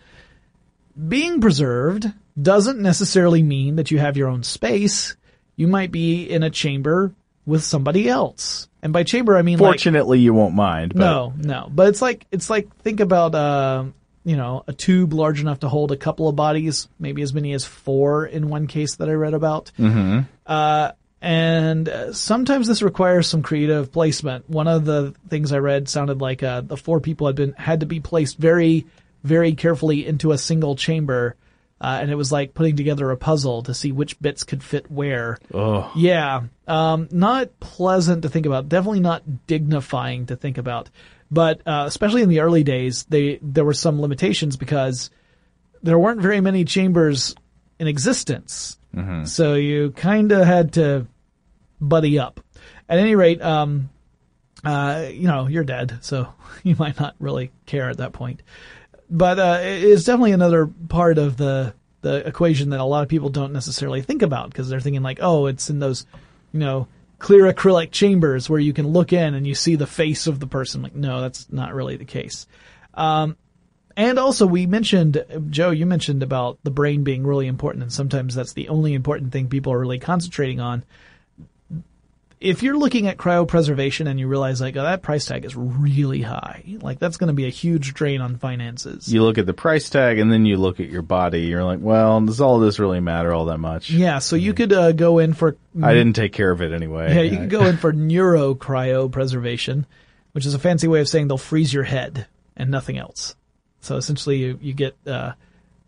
[1.09, 2.07] being preserved
[2.41, 5.17] doesn't necessarily mean that you have your own space.
[5.57, 7.13] You might be in a chamber
[7.47, 10.95] with somebody else, and by chamber I mean like Fortunately, you won't mind.
[10.95, 11.69] But no, no.
[11.71, 13.85] But it's like it's like think about uh,
[14.25, 17.53] you know a tube large enough to hold a couple of bodies, maybe as many
[17.53, 19.71] as four in one case that I read about.
[19.79, 20.21] Mm-hmm.
[20.47, 20.93] Uh,
[21.25, 24.51] and uh, sometimes this requires some creative placement.
[24.51, 27.81] One of the things I read sounded like uh, the four people had been had
[27.81, 28.85] to be placed very,
[29.23, 31.35] very carefully into a single chamber.
[31.81, 34.91] Uh, and it was like putting together a puzzle to see which bits could fit
[34.91, 35.39] where.
[35.55, 35.91] Oh.
[35.97, 38.69] Yeah, um, not pleasant to think about.
[38.69, 40.91] Definitely not dignifying to think about.
[41.31, 45.09] But uh, especially in the early days, they there were some limitations because
[45.83, 47.35] there weren't very many chambers
[47.79, 48.79] in existence.
[49.25, 51.07] So you kind of had to
[51.81, 52.41] buddy up.
[52.89, 53.91] At any rate, um,
[54.65, 56.29] uh, you know, you're dead, so
[56.63, 58.43] you might not really care at that point.
[59.11, 63.31] But uh, it's definitely another part of the the equation that a lot of people
[63.31, 66.05] don't necessarily think about because they're thinking like, oh, it's in those,
[66.53, 66.87] you know,
[67.19, 70.47] clear acrylic chambers where you can look in and you see the face of the
[70.47, 70.83] person.
[70.83, 72.47] Like, no, that's not really the case.
[72.93, 73.39] Um,
[73.97, 78.35] And also, we mentioned, Joe, you mentioned about the brain being really important, and sometimes
[78.35, 80.85] that's the only important thing people are really concentrating on.
[82.45, 86.21] If you're looking at cryopreservation and you realize, like, oh, that price tag is really
[86.21, 89.11] high, like, that's going to be a huge drain on finances.
[89.11, 91.41] You look at the price tag and then you look at your body.
[91.43, 93.89] You're like, well, does all this really matter all that much?
[93.89, 97.15] yeah, so you could uh, go in for I didn't take care of it anyway.
[97.15, 99.87] Yeah, you could go in for neurocryopreservation,
[100.33, 102.27] which is a fancy way of saying they'll freeze your head
[102.57, 103.37] and nothing else.
[103.81, 105.33] So essentially, you, you get uh,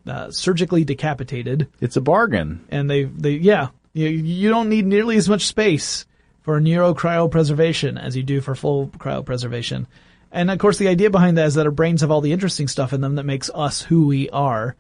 [0.07, 2.65] uh, surgically decapitated, It's a bargain.
[2.71, 6.07] and they, they yeah, you, you don't need nearly as much space
[6.47, 9.85] for neurocryopreservation as you do for full cryopreservation.
[10.31, 12.69] And of course, the idea behind that is that our brains have all the interesting
[12.69, 14.77] stuff in them that makes us who we are.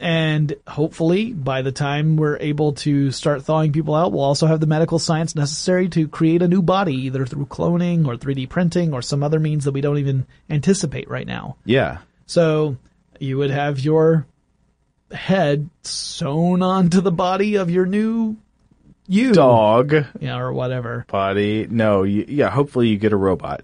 [0.00, 4.60] And hopefully, by the time we're able to start thawing people out, we'll also have
[4.60, 8.94] the medical science necessary to create a new body, either through cloning or 3D printing
[8.94, 11.56] or some other means that we don't even anticipate right now.
[11.66, 11.98] Yeah.
[12.24, 12.78] So
[13.20, 14.26] you would have your
[15.12, 18.38] head sewn onto the body of your new
[19.12, 21.04] you, Dog yeah, or whatever.
[21.08, 21.66] body.
[21.68, 23.62] No, you, yeah, hopefully you get a robot.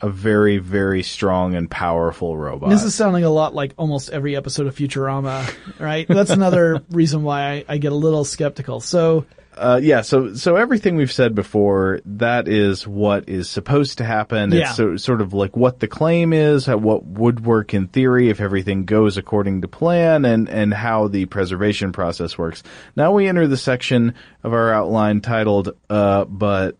[0.00, 2.68] A very, very strong and powerful robot.
[2.68, 6.06] This is sounding a lot like almost every episode of Futurama, right?
[6.06, 8.80] That's another reason why I, I get a little skeptical.
[8.80, 9.24] So,
[9.56, 14.52] Uh, yeah, so so everything we've said before, that is what is supposed to happen.
[14.52, 14.68] Yeah.
[14.68, 18.30] It's so, sort of like what the claim is, how, what would work in theory
[18.30, 22.62] if everything goes according to plan, and and how the preservation process works.
[22.96, 26.76] Now we enter the section of our outline titled, uh, but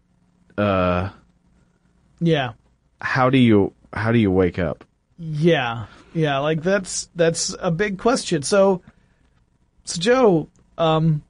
[0.59, 1.11] uh,
[2.20, 2.53] yeah,
[3.01, 4.85] how do you how do you wake up?
[5.18, 8.43] yeah, yeah, like that's, that's a big question.
[8.43, 8.83] So,
[9.85, 11.22] so Joe, um,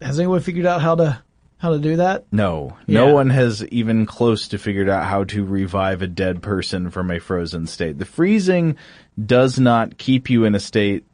[0.00, 1.22] has anyone figured out how to,
[1.58, 2.24] how to do that?
[2.32, 3.04] No, Yeah.
[3.06, 7.10] no one has even close to figured out how to revive a dead person from
[7.10, 7.98] a frozen state.
[7.98, 8.76] The freezing
[9.24, 11.04] does not keep you in a state.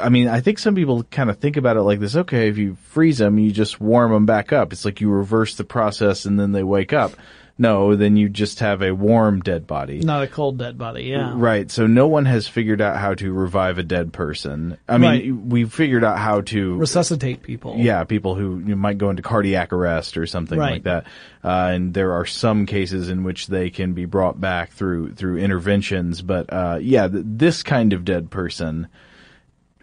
[0.00, 2.16] I mean, I think some people kind of think about it like this.
[2.16, 4.72] Okay, if you freeze them, you just warm them back up.
[4.72, 7.12] It's like you reverse the process and then they wake up.
[7.60, 9.98] No, then you just have a warm dead body.
[9.98, 11.34] Not a cold dead body, yeah.
[11.36, 11.70] Right.
[11.70, 14.78] So no one has figured out how to revive a dead person.
[14.88, 15.30] I mean, Right.
[15.34, 17.74] we've figured out how to Resuscitate people.
[17.76, 20.72] yeah, people who you might go into cardiac arrest or something Right.
[20.72, 21.04] like that.
[21.44, 25.36] Uh, and there are some cases in which they can be brought back through through
[25.36, 26.22] interventions.
[26.22, 28.88] But uh, yeah, th- this kind of dead person,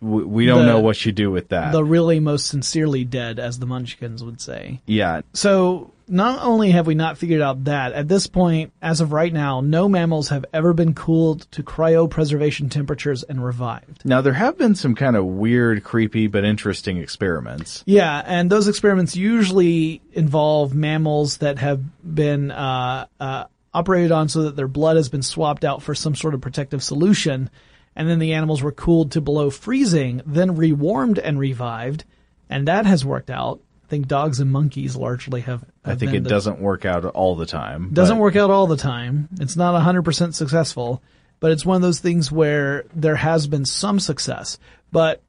[0.01, 1.71] we, we don't The- know what you do with that.
[1.71, 4.81] The really most sincerely dead, as the Munchkins would say.
[4.85, 9.11] yeah, So not only have we not figured out that, at this point, as of
[9.11, 14.05] right now, no mammals have ever been cooled to cryopreservation temperatures and revived.
[14.05, 17.83] now there have been some kind of weird, creepy, but interesting experiments.
[17.85, 24.43] Yeah, and those experiments usually involve mammals that have been uh, uh, operated on so
[24.43, 27.49] that their blood has been swapped out for some sort of protective solution,
[27.97, 32.05] and then the animals were cooled to below freezing, then rewarmed and revived,
[32.47, 33.59] and that has worked out.
[33.83, 35.65] I think dogs and monkeys largely have.
[35.83, 37.89] I think it the- doesn't work out all the time.
[37.91, 39.29] doesn't but- work out all the time.
[39.39, 41.01] It's not 100% successful,
[41.39, 44.59] but it's one of those things where there has been some success.
[44.91, 45.23] But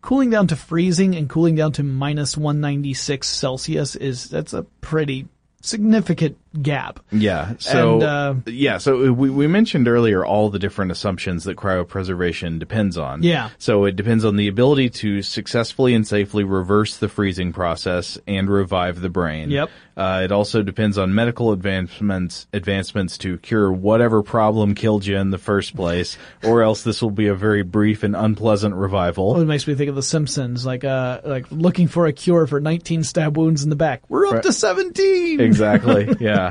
[0.00, 5.26] cooling down to freezing and cooling down to minus 196 Celsius is, that's a pretty
[5.60, 7.00] significant gap.
[7.10, 7.54] Yeah.
[7.58, 8.78] So And, uh, yeah.
[8.78, 13.22] So we we mentioned earlier all the different assumptions that cryopreservation depends on.
[13.22, 13.50] Yeah.
[13.58, 18.48] So it depends on the ability to successfully and safely reverse the freezing process and
[18.50, 19.50] revive the brain.
[19.50, 19.70] Yep.
[19.96, 25.30] Uh, it also depends on medical advancements advancements to cure whatever problem killed you in
[25.30, 29.40] the first place, or else this will be a very brief and unpleasant revival.
[29.40, 32.60] It makes me think of The Simpsons, like, uh, like looking for a cure for
[32.60, 34.02] 19 stab wounds in the back.
[34.08, 34.42] We're up Right.
[34.44, 35.40] to 17!
[35.40, 36.14] exactly.
[36.20, 36.47] Yeah.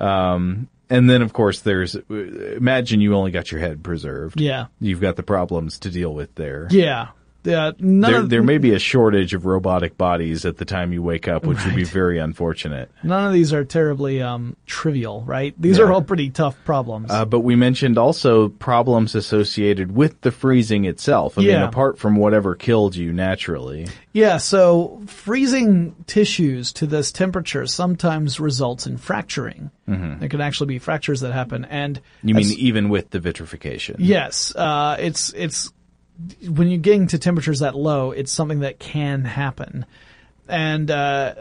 [0.00, 4.40] Um, and then of course there's, imagine you only got your head preserved.
[4.40, 4.66] Yeah.
[4.80, 6.66] You've got the problems to deal with there.
[6.70, 7.08] Yeah.
[7.42, 7.72] Yeah.
[7.78, 11.02] None There, of, there may be a shortage of robotic bodies at the time you
[11.02, 12.90] wake up, which would be very unfortunate.
[13.02, 15.54] none of these are terribly, um, trivial, right?
[15.58, 17.10] These are all pretty tough problems.
[17.10, 21.38] Uh, but we mentioned also problems associated with the freezing itself.
[21.38, 23.86] I mean, apart from whatever killed you naturally.
[24.12, 29.70] Yeah, so freezing tissues to this temperature sometimes results in fracturing.
[29.88, 30.18] Mm-hmm.
[30.20, 33.96] There can actually be fractures that happen, and You mean even with the vitrification?
[33.98, 35.72] yes, uh, it's it's
[36.48, 39.86] when you're getting to temperatures that low, it's something that can happen,
[40.48, 41.34] and uh,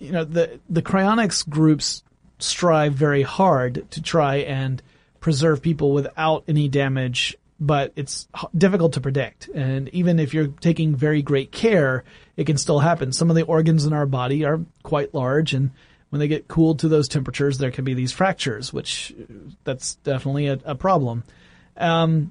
[0.00, 2.02] you know the the cryonics groups
[2.38, 4.82] strive very hard to try and
[5.20, 9.48] preserve people without any damage but it's difficult to predict.
[9.48, 12.04] And even if you're taking very great care
[12.36, 13.12] it can still happen.
[13.12, 15.70] Some of the organs in our body are quite large and
[16.10, 19.32] when they get cooled to those temperatures there can be these fractures which uh,
[19.64, 21.24] that's definitely a, a problem.
[21.76, 22.30] Um,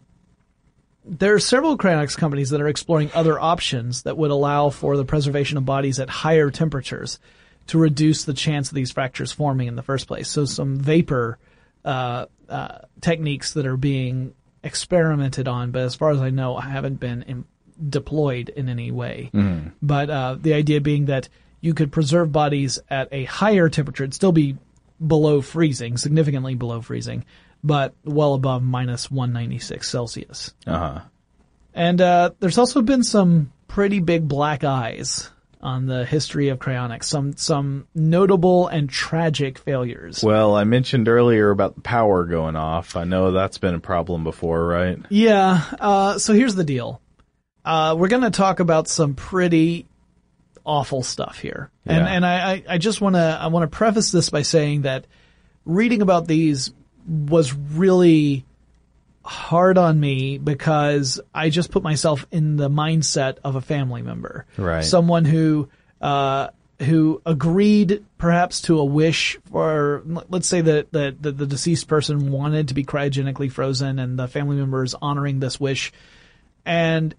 [1.08, 5.06] there are several cryonics companies that are exploring other options that would allow for the
[5.06, 7.20] preservation of bodies at higher temperatures
[7.68, 10.30] to reduce the chance of these fractures forming in the first place.
[10.30, 11.38] So some vapor
[11.86, 14.34] uh, uh, techniques that are being
[14.64, 17.46] experimented on, but as far as I know, I haven't been in,
[17.90, 19.30] deployed in any way.
[19.34, 19.70] Mm-hmm.
[19.82, 21.30] But uh, the idea being that
[21.62, 24.58] you could preserve bodies at a higher temperature, it'd still be
[25.06, 27.26] below freezing, significantly below freezing,
[27.64, 30.54] but well above minus 196 Celsius.
[30.66, 31.00] Uh huh.
[31.74, 35.30] And uh, there's also been some pretty big black eyes
[35.62, 37.04] on the history of cryonics.
[37.06, 40.24] Some some notable and tragic failures.
[40.24, 42.96] Well, I mentioned earlier about the power going off.
[42.96, 44.98] I know that's been a problem before, right?
[45.10, 45.62] Yeah.
[45.80, 47.02] Uh, so here's the deal.
[47.66, 49.88] Uh, we're going to talk about some pretty
[50.66, 52.12] awful stuff here, and Yeah.
[52.14, 55.06] and I I, I just want to I want to preface this by saying that
[55.66, 56.72] reading about these
[57.08, 58.46] was really
[59.24, 64.46] hard on me because I just put myself in the mindset of a family member,
[64.58, 64.84] Right.
[64.84, 65.70] Someone who
[66.02, 66.50] uh,
[66.80, 72.32] who agreed perhaps to a wish for let's say that that the, the deceased person
[72.32, 75.92] wanted to be cryogenically frozen, and the family member is honoring this wish,
[76.66, 77.14] and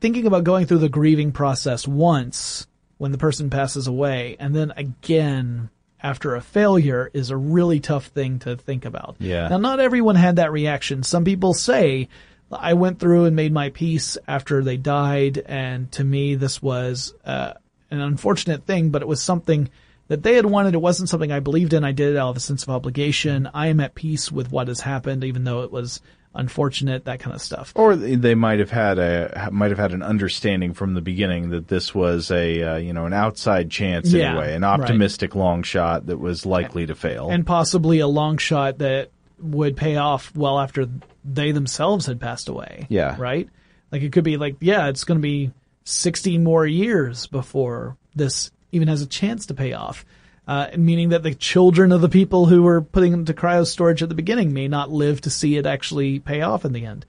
[0.00, 2.66] thinking about going through the grieving process once
[2.98, 5.70] when the person passes away, and then again
[6.04, 9.16] after a failure is a really tough thing to think about.
[9.18, 9.48] Yeah.
[9.48, 11.02] Now, not everyone had that reaction.
[11.02, 12.10] Some people say,
[12.52, 17.14] I went through and made my peace after they died, and to me, this was
[17.24, 17.54] uh,
[17.90, 19.70] an unfortunate thing, but it was something
[20.08, 20.74] that they had wanted.
[20.74, 21.84] It wasn't something I believed in.
[21.84, 23.48] I did it out of a sense of obligation.
[23.54, 26.02] I am at peace with what has happened, even though it was
[26.34, 27.72] unfortunate, that kind of stuff.
[27.76, 31.68] Or they might have had a might have had an understanding from the beginning that
[31.68, 34.80] this was a uh, you know an outside chance Yeah, anyway, an right.
[34.80, 37.30] optimistic long shot that was likely to fail.
[37.30, 39.10] and possibly a long shot that
[39.40, 40.88] would pay off well after
[41.24, 42.86] they themselves had passed away.
[42.88, 43.16] Yeah.
[43.18, 43.48] Right?
[43.90, 45.52] Like it could be like, yeah, it's going to be
[45.84, 50.04] 16 more years before this even has a chance to pay off.
[50.46, 54.02] Uh, meaning that the children of the people who were putting them into cryo storage
[54.02, 57.06] at the beginning may not live to see it actually pay off in the end.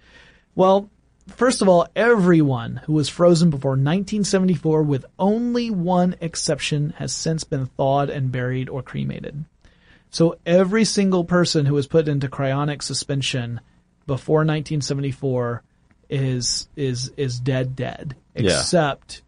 [0.56, 0.90] Well,
[1.28, 7.44] first of all, everyone who was frozen before 1974 with only one exception has since
[7.44, 9.44] been thawed and buried or cremated.
[10.12, 13.60] So every single person who was put into cryonic suspension
[14.08, 15.62] before 1974
[16.10, 19.24] is is is dead dead except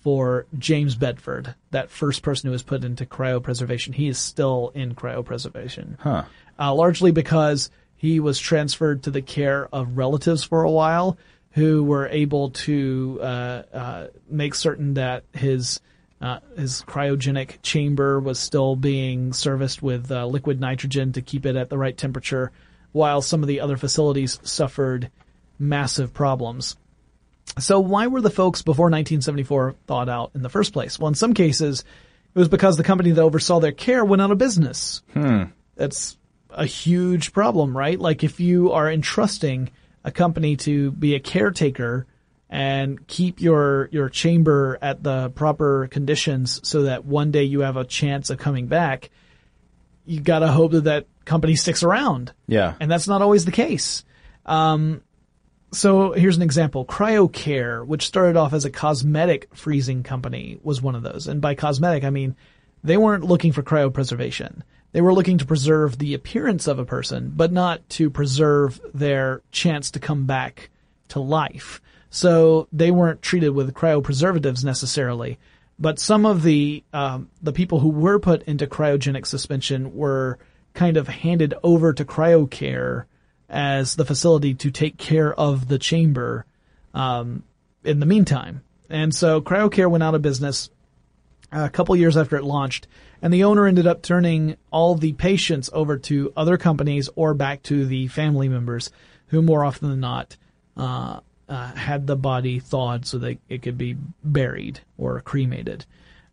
[0.00, 3.94] for James Bedford, that first person who was put into cryopreservation.
[3.94, 5.98] He is still in cryopreservation.
[6.00, 6.24] Huh.
[6.58, 11.18] Uh, largely because he was transferred to the care of relatives for a while
[11.52, 15.80] who were able to uh, uh, make certain that his
[16.20, 21.56] uh, his cryogenic chamber was still being serviced with uh, liquid nitrogen to keep it
[21.56, 22.52] at the right temperature,
[22.92, 25.10] while some of the other facilities suffered
[25.58, 26.76] massive problems.
[27.58, 30.98] So why were the folks before 1974 thawed out in the first place?
[30.98, 31.84] Well, in some cases,
[32.34, 35.02] it was because the company that oversaw their care went out of business.
[35.76, 36.16] That's
[36.50, 37.98] a huge problem, right?
[37.98, 39.70] Like if you are entrusting
[40.04, 42.06] a company to be a caretaker
[42.48, 47.76] and keep your your chamber at the proper conditions so that one day you have
[47.76, 49.10] a chance of coming back,
[50.04, 52.32] you got to hope that that company sticks around.
[52.46, 52.74] Yeah.
[52.80, 54.04] And that's not always the case.
[54.46, 55.02] Um,
[55.72, 56.84] so here's an example.
[56.84, 61.26] CryoCare, which started off as a cosmetic freezing company, was one of those.
[61.26, 62.36] And by cosmetic, I mean
[62.82, 64.62] they weren't looking for cryopreservation.
[64.92, 69.42] They were looking to preserve the appearance of a person, but not to preserve their
[69.52, 70.70] chance to come back
[71.08, 71.80] to life.
[72.10, 75.38] So they weren't treated with cryopreservatives necessarily.
[75.78, 80.38] But some of the um, the people who were put into cryogenic suspension were
[80.74, 83.04] kind of handed over to CryoCare
[83.50, 86.46] as the facility to take care of the chamber
[86.94, 87.42] um,
[87.84, 88.62] in the meantime.
[88.88, 90.70] And so CryoCare went out of business
[91.52, 92.86] a couple years after it launched,
[93.20, 97.62] and the owner ended up turning all the patients over to other companies or back
[97.64, 98.90] to the family members,
[99.26, 100.36] who more often than not
[100.76, 105.84] uh, uh, had the body thawed so that it could be buried or cremated.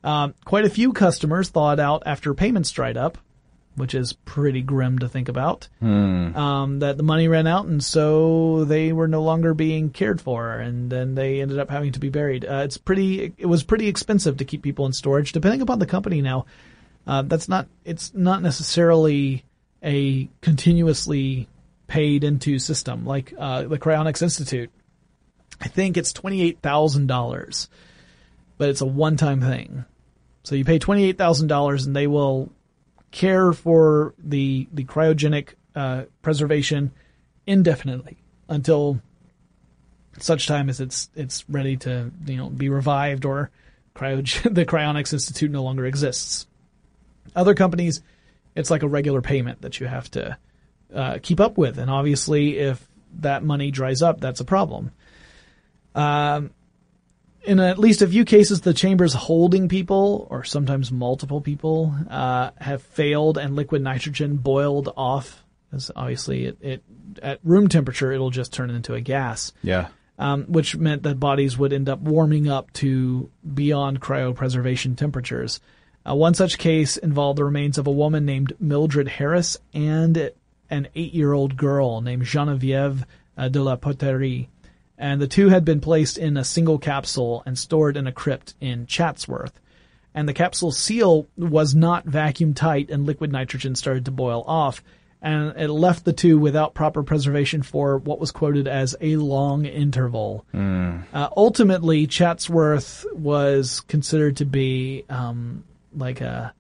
[0.04, 3.18] Um, quite a few customers thawed out after payments dried up,
[3.78, 5.70] which is pretty grim to think about.
[6.36, 10.52] Um, that the money ran out, and so they were no longer being cared for,
[10.54, 12.44] and then they ended up having to be buried.
[12.44, 13.34] Uh, it's pretty.
[13.38, 16.22] It was pretty expensive to keep people in storage, depending upon the company.
[16.22, 16.46] Now,
[17.06, 17.68] uh, that's not.
[17.86, 19.46] It's not necessarily
[19.84, 21.48] a continuously
[21.88, 24.72] paid into system like uh, the Cryonics Institute.
[25.62, 27.70] I think it's twenty eight thousand dollars,
[28.58, 29.86] but it's a one time thing.
[30.44, 32.52] So you pay twenty eight thousand dollars, and they will
[33.18, 36.92] care for the the cryogenic uh, preservation
[37.48, 38.18] indefinitely.
[38.48, 39.02] until
[40.20, 43.50] such time as it's it's ready to you know be revived or
[43.96, 44.22] cryo
[44.54, 46.46] the cryonics institute no longer exists.
[47.36, 48.02] Other companies,
[48.56, 50.38] it's like a regular payment that you have to
[50.94, 52.88] uh, keep up with, and obviously, if
[53.20, 54.92] that money dries up, that's a problem.
[55.96, 56.52] Um,
[57.48, 62.52] in at least a few cases, the chambers holding people, or sometimes multiple people, uh,
[62.58, 65.44] have failed, and liquid nitrogen boiled off.
[65.70, 66.84] Because obviously, it, it
[67.24, 69.88] at room temperature, it'll just turn into a gas Yeah.
[70.20, 75.60] um, which meant that bodies would end up warming up to beyond cryopreservation temperatures.
[76.08, 80.32] Uh, one such case involved the remains of a woman named Mildred Harris and
[80.70, 83.04] an eight-year-old girl named Geneviève
[83.38, 84.48] uh, de la Poterie.
[84.98, 88.56] And the two had been placed in a single capsule and stored in a crypt
[88.60, 89.60] in Chatsworth.
[90.14, 94.82] And the capsule seal was not vacuum tight and liquid nitrogen started to boil off
[95.22, 99.66] and it left the two without proper preservation for what was quoted as a long
[99.66, 100.46] interval.
[101.14, 105.64] Uh, ultimately, Chatsworth was considered to be um,
[105.96, 106.54] like a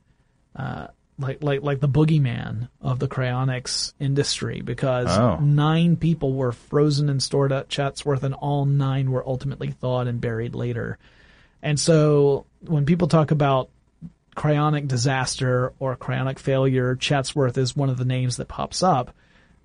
[0.56, 0.88] uh,
[1.20, 5.38] like like like the boogeyman of the cryonics industry because Oh.
[5.38, 10.22] nine people were frozen and stored at Chatsworth, and all nine were ultimately thawed and
[10.22, 10.98] buried later.
[11.64, 13.70] And so, when people talk about
[14.36, 19.12] cryonic disaster or cryonic failure, Chatsworth is one of the names that pops up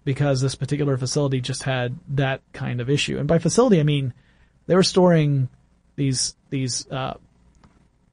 [0.04, 3.18] because this particular facility just had that kind of issue.
[3.18, 4.14] And by facility, I mean
[4.66, 5.48] they were storing
[5.96, 7.14] these these uh,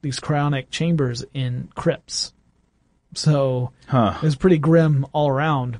[0.01, 2.33] these cryonic chambers in crypts.
[3.15, 4.13] So Huh.
[4.17, 5.79] it was pretty grim all around.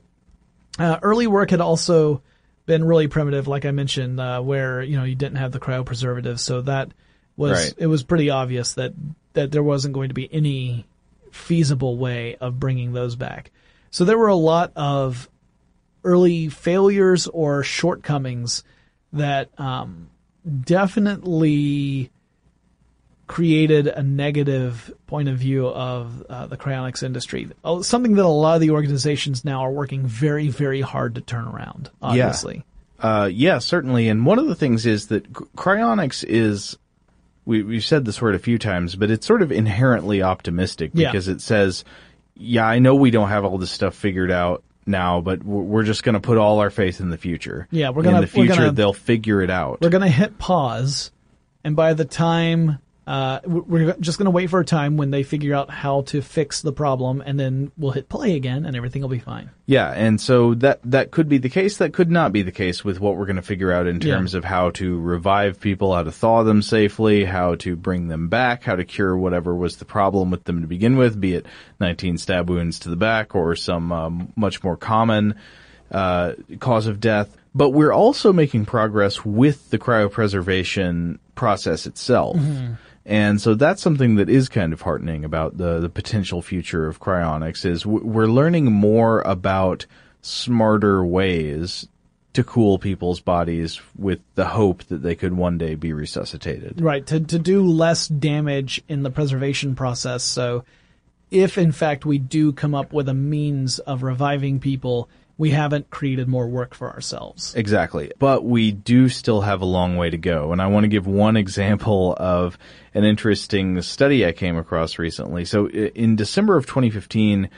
[0.78, 2.22] Uh, early work had also
[2.66, 6.40] been really primitive, like I mentioned, uh, where you know you didn't have the cryopreservatives,
[6.40, 6.92] so that
[7.36, 7.74] was Right.
[7.78, 8.94] it was pretty obvious that
[9.34, 10.86] that there wasn't going to be any
[11.32, 13.52] feasible way of bringing those back.
[13.92, 15.30] So there were a lot of
[16.04, 18.64] early failures or shortcomings
[19.14, 20.10] that um,
[20.64, 22.12] definitely
[23.30, 27.48] created a negative point of view of uh, the cryonics industry.
[27.64, 31.22] Oh, Something that a lot of the organizations now are working very, very hard to
[31.22, 31.92] turn around.
[32.02, 32.66] Obviously,
[33.00, 34.10] Uh, yeah, certainly.
[34.10, 36.76] And one of the things is that cryonics is,
[37.46, 41.12] we, we've said this word a few times, but it's sort of inherently optimistic Yeah.
[41.12, 41.86] because it says,
[42.36, 46.02] yeah, I know we don't have all this stuff figured out now, but we're just
[46.02, 47.68] going to put all our faith in the future.
[47.70, 49.82] Yeah, we're gonna- In the future, gonna- they'll figure it out.
[49.82, 51.12] we're going to hit pause,
[51.64, 52.80] and by the time
[53.10, 56.22] uh, we're just going to wait for a time when they figure out how to
[56.22, 59.50] fix the problem, and then we'll hit play again, and everything will be fine.
[59.66, 61.78] Yeah, and so that that could be the case.
[61.78, 64.14] That could not be the case with what we're going to figure out in Yeah.
[64.14, 68.28] terms of how to revive people, how to thaw them safely, how to bring them
[68.28, 71.48] back, how to cure whatever was the problem with them to begin with, be it
[71.80, 75.34] 19 stab wounds to the back or some um, much more common
[75.92, 77.36] uh, cause of death.
[77.56, 82.38] But we're also making progress with the cryopreservation process itself.
[83.10, 87.00] And so that's something that is kind of heartening about the, the potential future of
[87.00, 89.88] cryonics is we're learning more about
[90.22, 91.88] smarter ways
[92.34, 96.80] to cool people's bodies with the hope that they could one day be resuscitated.
[96.80, 100.24] Right, to, to do less damage in the preservation process.
[100.24, 100.64] So
[101.32, 105.90] if in fact we do come up with a means of reviving people, we haven't
[105.90, 107.56] created more work for ourselves.
[107.56, 108.12] Exactly.
[108.20, 110.52] But we do still have a long way to go.
[110.52, 112.58] And I want to give one example of
[112.94, 115.46] an interesting study I came across recently.
[115.46, 117.50] So in December of 2015,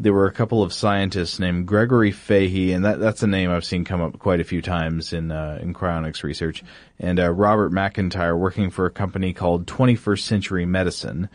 [0.00, 3.64] there were a couple of scientists named Gregory Fahy, and that, that's a name I've
[3.64, 6.64] seen come up quite a few times in, uh, in cryonics research,
[6.98, 11.28] and uh, Robert McIntyre working for a company called 21st Century Medicine.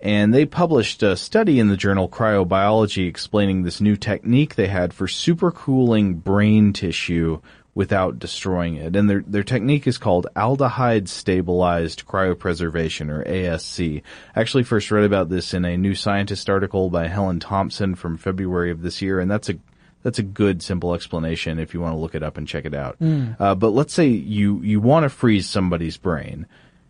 [0.00, 4.92] And they published a study in the journal Cryobiology explaining this new technique they had
[4.92, 7.40] for supercooling brain tissue
[7.74, 8.96] without destroying it.
[8.96, 14.02] And their, their technique is called aldehyde stabilized cryopreservation or ASC.
[14.34, 18.16] I actually first read about this in a New Scientist article by Helen Thompson from
[18.16, 19.20] February of this year.
[19.20, 19.58] And that's a,
[20.02, 22.74] that's a good simple explanation if you want to look it up and check it
[22.74, 22.96] out.
[23.38, 26.46] Uh, but let's say you, you want to freeze somebody's brain.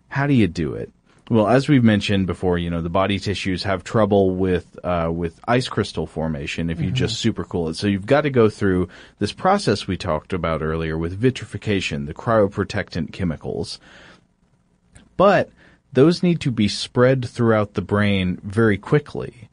[0.09, 0.93] How do you do it?
[1.29, 5.41] Well, as we've mentioned before, you know, the body tissues have trouble with, uh, with
[5.49, 7.75] ice crystal formation if you just supercool it.
[7.75, 12.15] So you've got to go through this process we talked about earlier with vitrification, the
[12.15, 13.81] cryoprotectant chemicals.
[15.17, 15.51] But
[15.93, 19.49] those need to be spread throughout the brain very quickly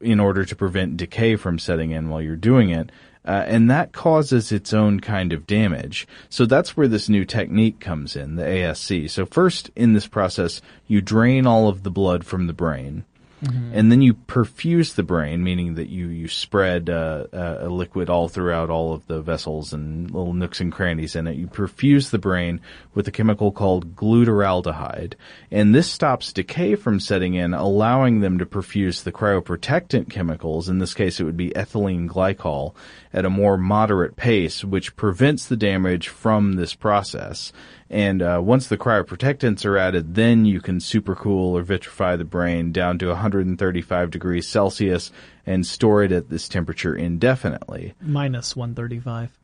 [0.00, 2.92] in order to prevent decay from setting in while you're doing it.
[3.24, 6.08] Uh, and that causes its own kind of damage.
[6.30, 9.10] So that's where this new technique comes in, the ASC.
[9.10, 13.04] So first in this process, you drain all of the blood from the brain.
[13.42, 18.10] And then you perfuse the brain, meaning that you you spread uh, uh, a liquid
[18.10, 21.36] all throughout all of the vessels and little nooks and crannies in it.
[21.36, 22.60] You perfuse the brain
[22.94, 25.14] with a chemical called glutaraldehyde,
[25.50, 30.68] and this stops decay from setting in, allowing them to perfuse the cryoprotectant chemicals.
[30.68, 32.74] In this case, it would be ethylene glycol
[33.12, 37.52] at a more moderate pace, which prevents the damage from this process.
[37.90, 42.70] And uh, once the cryoprotectants are added, then you can supercool or vitrify the brain
[42.70, 45.10] down to 135 degrees Celsius
[45.44, 47.94] and store it at this temperature indefinitely.
[48.00, 49.36] Minus 135.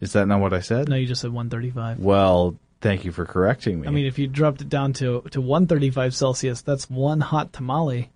[0.00, 0.88] Is that not what I said?
[0.88, 1.98] No, you just said 135.
[1.98, 3.88] Well, thank you for correcting me.
[3.88, 8.10] I mean, if you dropped it down to to 135 Celsius, that's one hot tamale.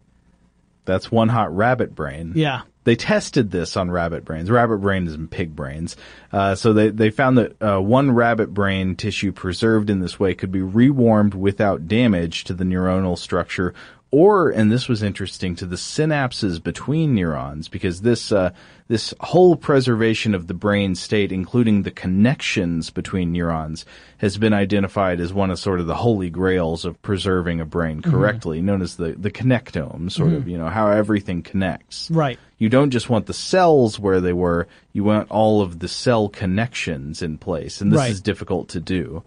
[0.87, 2.33] that's one hot rabbit brain.
[2.35, 2.63] Yeah.
[2.85, 5.97] They tested this on rabbit brains, rabbit brains and pig brains.
[6.33, 10.35] Uh, so they, they found that uh, one rabbit brain tissue preserved in this way
[10.35, 13.75] could be rewarmed without damage to the neuronal structure
[14.11, 18.51] or, and this was interesting, to the synapses between neurons because this, uh,
[18.91, 23.87] this whole preservation of the brain state, including the connections between neurons,
[24.19, 28.03] has been identified as one of sort of the holy grails of preserving a brain
[28.03, 28.11] mm-hmm.
[28.11, 30.51] correctly, known as the, the connectome, sort of, mm-hmm.
[30.51, 32.11] you know, how everything connects.
[32.11, 32.37] Right.
[32.59, 36.29] You don't just want the cells where they were, you want all of the cell
[36.29, 38.11] connections in place, and this Right.
[38.11, 39.23] is difficult to do.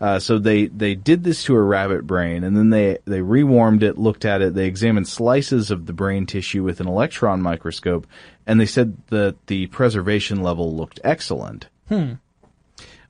[0.00, 3.82] Uh, so they, they did this to a rabbit brain, and then they, they rewarmed
[3.82, 8.06] it, looked at it, they examined slices of the brain tissue with an electron microscope,
[8.46, 11.68] and they said that the preservation level looked excellent.
[11.88, 12.14] Hmm.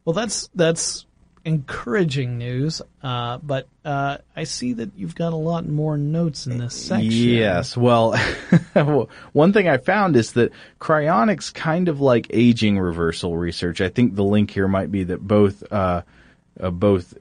[0.04, 1.04] Well, that's that's
[1.48, 2.82] encouraging news.
[3.02, 7.10] Uh, but uh, I see that you've got a lot more notes in this section.
[7.10, 7.76] Yes.
[7.76, 8.16] Well,
[9.32, 13.80] one thing I found is that cryonics kind of like aging reversal research.
[13.80, 16.02] I think the link here might be that both, uh,
[16.60, 17.14] uh, both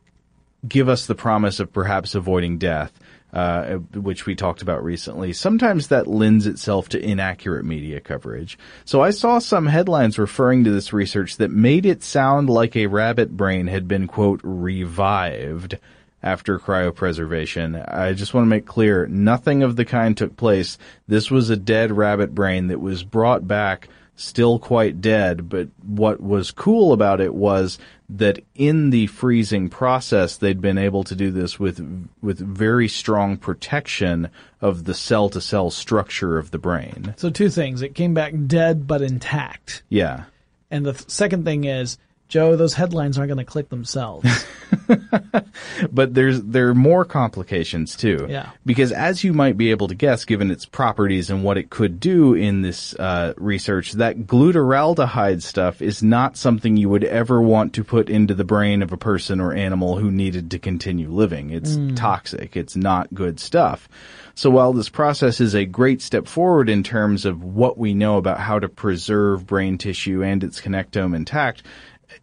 [0.68, 2.92] give us the promise of perhaps avoiding death,
[3.34, 5.34] uh, which we talked about recently.
[5.34, 8.58] Sometimes that lends itself to inaccurate media coverage.
[8.86, 12.88] So I saw some headlines referring to this research that made it sound like a
[12.88, 15.78] rabbit brain had been, quote, revived
[16.24, 17.94] after cryopreservation.
[17.94, 20.78] I just want to make clear, nothing of the kind took place.
[21.08, 26.20] This was a dead rabbit brain that was brought back still quite dead, but what
[26.22, 27.78] was cool about it was
[28.10, 33.38] that in the freezing process, they'd been able to do this with, with very strong
[33.38, 37.14] protection of the cell to cell structure of the brain.
[37.18, 40.24] So two things: it came back dead but intact, Yeah.
[40.72, 41.98] and the th- second thing is,
[42.28, 44.46] Joe, those headlines aren't going to click themselves.
[45.92, 48.28] But there's there are more complications too.
[48.30, 48.50] Yeah.
[48.66, 52.00] Because as you might be able to guess, given its properties and what it could
[52.00, 57.74] do in this uh, research, that glutaraldehyde stuff is not something you would ever want
[57.74, 61.52] to put into the brain of a person or animal who needed to continue living.
[61.52, 62.56] It's toxic.
[62.56, 63.88] It's not good stuff.
[64.36, 68.18] So while this process is a great step forward in terms of what we know
[68.18, 71.64] about how to preserve brain tissue and its connectome intact,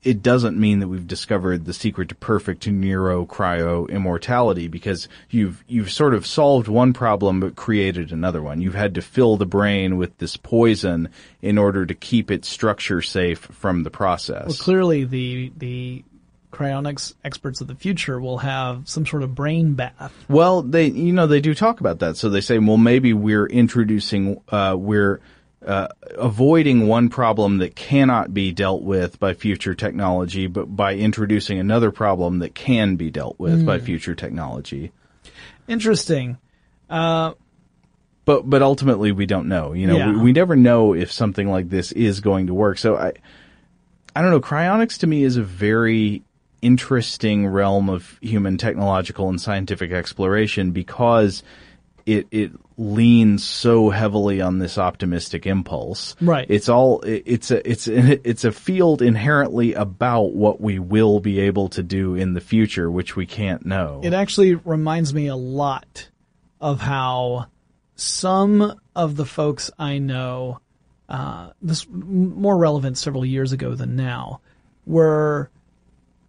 [0.03, 5.63] it doesn't mean that we've discovered the secret to perfect neuro cryo immortality because you've
[5.67, 8.61] you've sort of solved one problem but created another one.
[8.61, 11.09] You've had to fill the brain with this poison
[11.43, 14.47] in order to keep its structure safe from the process.
[14.47, 16.05] well, clearly, the the
[16.55, 20.13] cryonics experts of the future will have some sort of brain bath.
[20.29, 22.17] Well, they, you know, they do talk about that.
[22.17, 25.21] So they say, well, maybe we're introducing, uh, we're,
[25.67, 31.59] uh, avoiding one problem that cannot be dealt with by future technology, but by introducing
[31.59, 34.93] another problem that can be dealt with by future technology.
[35.69, 36.39] Interesting.
[36.89, 40.13] But, but ultimately we don't know, you know, Yeah.
[40.13, 42.79] we, we never know if something like this is going to work.
[42.79, 43.13] So I,
[44.17, 46.23] I don't know, cryonics to me is a very
[46.63, 51.43] interesting realm of human technological and scientific exploration because
[52.07, 56.17] it it leans so heavily on this optimistic impulse.
[56.21, 56.47] Right.
[56.49, 61.69] It's all it's a it's it's a field inherently about what we will be able
[61.71, 64.01] to do in the future, which we can't know.
[64.03, 66.09] It actually reminds me a lot
[66.61, 67.47] of how
[67.97, 70.61] some of the folks I know,
[71.09, 74.41] uh, this more relevant several years ago than now,
[74.87, 75.51] were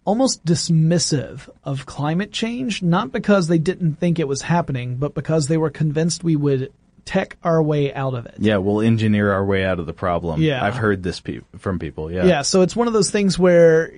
[0.05, 5.47] almost dismissive of climate change, not because they didn't think it was happening, but because
[5.47, 6.71] they were convinced we would
[7.05, 8.35] tech our way out of it.
[8.39, 10.41] yeah, we'll engineer our way out of the problem.
[10.41, 10.63] Yeah.
[10.63, 12.11] I've heard this pe- from people.
[12.11, 12.25] Yeah.
[12.25, 13.91] Yeah, so it's one of those things where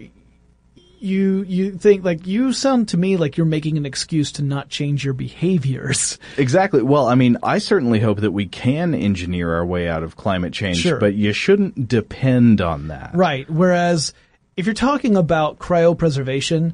[0.99, 4.67] you you think like you sound to me like you're making an excuse to not
[4.67, 6.17] change your behaviors.
[6.37, 6.81] Exactly.
[6.81, 10.53] Well, I mean, I certainly hope that we can engineer our way out of climate
[10.53, 10.99] change, Sure.
[10.99, 13.11] but you shouldn't depend on that.
[13.15, 13.49] Right.
[13.49, 14.13] Whereas
[14.57, 16.73] if you're talking about cryopreservation,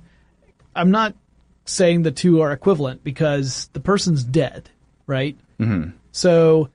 [0.75, 1.13] I'm not
[1.65, 4.69] saying the two are equivalent because the person's dead,
[5.05, 5.38] right?
[6.11, 6.69] So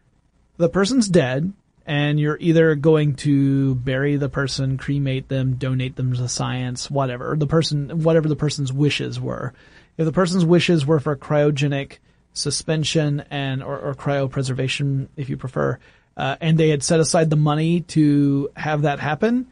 [0.58, 1.52] the person's dead
[1.86, 7.34] and you're either going to bury the person, cremate them, donate them to science, whatever.
[7.36, 9.54] The person, whatever the person's wishes were.
[9.96, 11.98] If the person's wishes were for cryogenic
[12.34, 15.78] suspension and, or, or cryopreservation, if you prefer,
[16.16, 19.46] uh, and they had set aside the money to have that happen,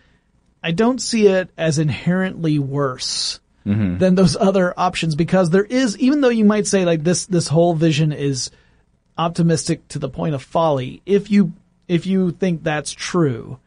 [0.66, 6.20] I don't see it as inherently worse than those other options because there is, even
[6.20, 8.50] though you might say like this, this whole vision is
[9.18, 11.02] optimistic to the point of folly.
[11.06, 11.52] If you,
[11.88, 13.58] if you think that's true,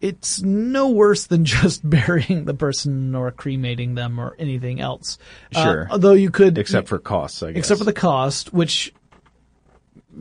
[0.00, 5.18] it's no worse than just burying the person or cremating them or anything else.
[5.54, 5.88] Uh, Sure.
[5.90, 7.58] although you could, Except for costs, I guess.
[7.60, 8.92] except for the cost, which,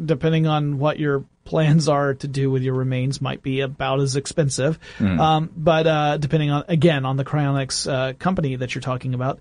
[0.06, 4.16] depending on what your plans are to do with your remains, might be about as
[4.16, 4.78] expensive.
[5.20, 9.40] Um, but uh, depending on again on the cryonics uh, company that you're talking about,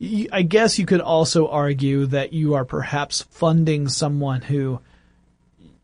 [0.00, 4.80] y- I guess you could also argue that you are perhaps funding someone who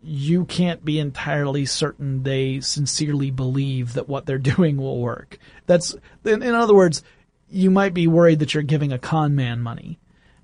[0.03, 5.39] you can't be entirely certain they sincerely believe that what they're doing will work.
[5.67, 5.95] That's
[6.25, 7.03] in, in other words,
[7.51, 9.99] you might be worried that you're giving a con man money.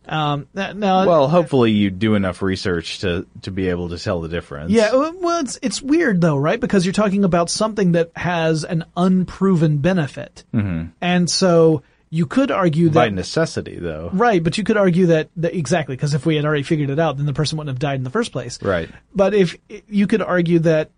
[0.07, 4.21] Um, that- now, Well, hopefully you do enough research to to be able to tell
[4.21, 4.71] the difference.
[4.71, 6.61] yeah, well, it's it's weird though, right?
[6.61, 10.89] Because you're talking about something that has an unproven benefit, mm-hmm.
[11.01, 14.11] and so you could argue that By necessity, though.
[14.13, 17.01] right, but you could argue that, that exactly because if we had already figured it
[17.01, 18.89] out, then the person wouldn't have died in the first place, Right.
[19.15, 19.57] But if
[19.89, 20.91] you could argue that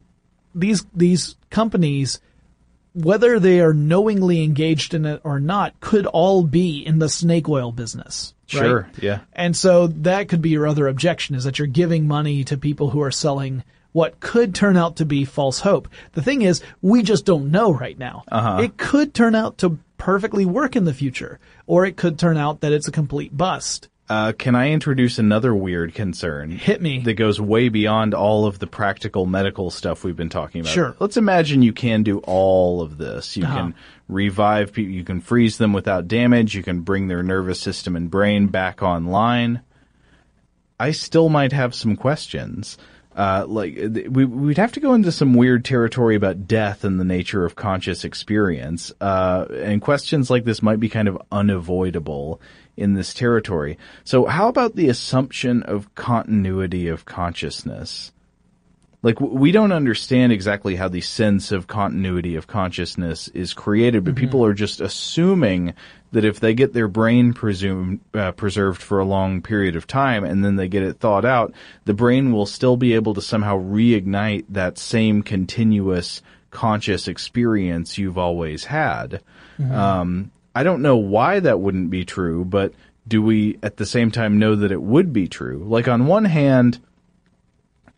[0.54, 2.20] these these companies,
[2.92, 7.48] whether they are knowingly engaged in it or not, could all be in the snake
[7.48, 8.34] oil business.
[8.55, 8.62] Right?
[8.62, 8.88] Sure.
[9.01, 9.20] Yeah.
[9.32, 12.90] And so that could be your other objection is that you're giving money to people
[12.90, 15.88] who are selling what could turn out to be false hope.
[16.12, 18.24] The thing is, we just don't know right now.
[18.30, 18.61] Uh-huh.
[18.62, 22.61] It could turn out to perfectly work in the future, or it could turn out
[22.61, 23.88] that it's a complete bust.
[24.09, 26.51] Uh, can I introduce another weird concern?
[26.53, 27.01] Hit me.
[27.01, 30.72] That goes way beyond all of the practical medical stuff we've been talking about.
[30.74, 30.94] Sure.
[31.01, 33.36] Let's imagine you can do all of this.
[33.36, 33.57] You Uh-huh.
[33.57, 33.74] can
[34.09, 38.11] revive people, you can freeze them without damage, you can bring their nervous system and
[38.11, 39.62] brain back online.
[40.78, 42.76] I still might have some questions.
[43.16, 43.78] Uh, like
[44.11, 47.57] we, we'd have to go into some weird territory about death and the nature of
[47.57, 48.92] conscious experience.
[49.00, 52.42] Uh, and questions like this might be kind of unavoidable
[52.76, 53.78] in this territory.
[54.04, 58.12] So how about the assumption of continuity of consciousness?
[59.07, 64.16] Like we don't understand exactly how the sense of continuity of consciousness is created, but
[64.16, 65.74] people are just assuming
[66.11, 70.24] that if they get their brain presumed uh, preserved for a long period of time
[70.24, 71.54] and then they get it thawed out,
[71.84, 78.18] the brain will still be able to somehow reignite that same continuous conscious experience you've
[78.18, 79.22] always had.
[79.72, 82.72] Um, I don't know why that wouldn't be true, but
[83.07, 85.62] do we at the same time know that it would be true?
[85.64, 86.80] Like on one hand,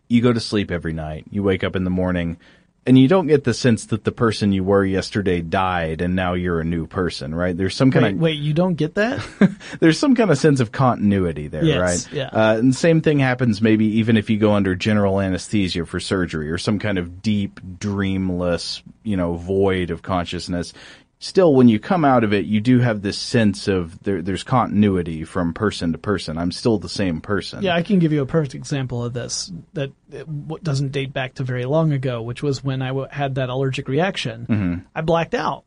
[0.09, 2.37] you go to sleep every night, you wake up in the morning,
[2.85, 6.33] and you don't get the sense that the person you were yesterday died and now
[6.33, 7.55] you're a new person, right?
[7.55, 9.23] There's some kind Wait, of wait, you don't get that?
[9.79, 12.13] there's some kind of sense of continuity there, Yes, right?
[12.13, 12.29] yeah.
[12.31, 15.99] Uh, and the same thing happens maybe even if you go under general anesthesia for
[15.99, 20.73] surgery or some kind of deep, dreamless, you know, void of consciousness.
[21.21, 24.43] Still, when you come out of it, you do have this sense of there, there's
[24.43, 26.37] continuity from person to person.
[26.37, 27.61] I'm still the same person.
[27.61, 29.91] Yeah, I can give you a perfect example of this that
[30.63, 33.89] doesn't date back to very long ago, which was when I w- had that allergic
[33.89, 34.85] reaction.
[34.95, 35.65] I blacked out.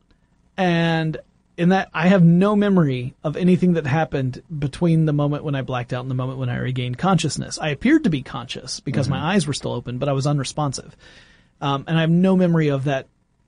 [0.56, 1.18] And
[1.58, 5.60] in that, I have no memory of anything that happened between the moment when I
[5.60, 7.58] blacked out and the moment when I regained consciousness.
[7.58, 10.96] I appeared to be conscious because my eyes were still open, but I was unresponsive.
[11.60, 13.06] Um, and I have no memory of that,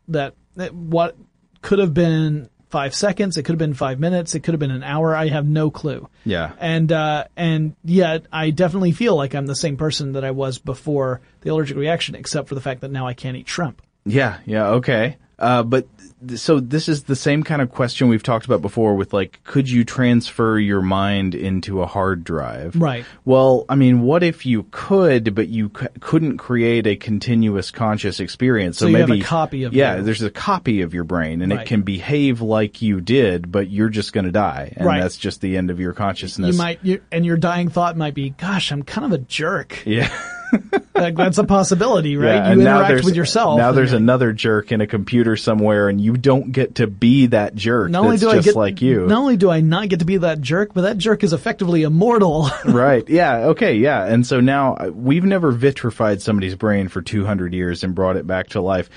[0.09, 1.17] that, that what
[1.65, 4.71] could have been five seconds, it could have been five minutes, it could have been
[4.71, 5.15] an hour.
[5.15, 6.09] I have no clue.
[6.25, 6.53] Yeah.
[6.59, 10.59] And uh, and yet I definitely feel like I'm the same person that I was
[10.59, 13.83] before the allergic reaction, except for the fact that now I can't eat shrimp.
[14.05, 15.17] Yeah, yeah, okay.
[15.45, 15.87] Uh, but
[16.27, 19.41] th- so this is the same kind of question we've talked about before with like,
[19.45, 22.75] could you transfer your mind into a hard drive?
[22.77, 23.05] Right.
[23.27, 28.21] Well, I mean, what if you could, but you c- couldn't create a continuous conscious
[28.21, 28.79] experience?
[28.79, 30.03] So, So you have maybe a copy of yeah, you.
[30.03, 31.61] there's a copy of your brain, and Right.
[31.61, 35.03] it can behave like you did, but you're just going to die, and Right.
[35.03, 36.55] that's just the end of your consciousness.
[36.55, 39.83] You might, you, and your dying thought might be, "Gosh, I'm kind of a jerk."
[39.85, 40.09] yeah.
[40.95, 42.37] Like, that's a possibility, right?
[42.37, 43.59] Yeah, you interact with yourself.
[43.59, 47.57] Now there's another jerk in a computer somewhere, and you don't get to be that
[47.57, 47.91] jerk.
[47.91, 49.07] Not only do I get like you.
[49.07, 51.83] not only do I not get to be that jerk, but that jerk is effectively
[51.83, 52.49] immortal.
[52.65, 53.07] right.
[53.09, 53.47] Yeah.
[53.49, 53.75] Okay.
[53.75, 54.05] Yeah.
[54.05, 58.27] And so now uh, we've never vitrified somebody's brain for 200 years and brought it
[58.27, 58.89] back to life.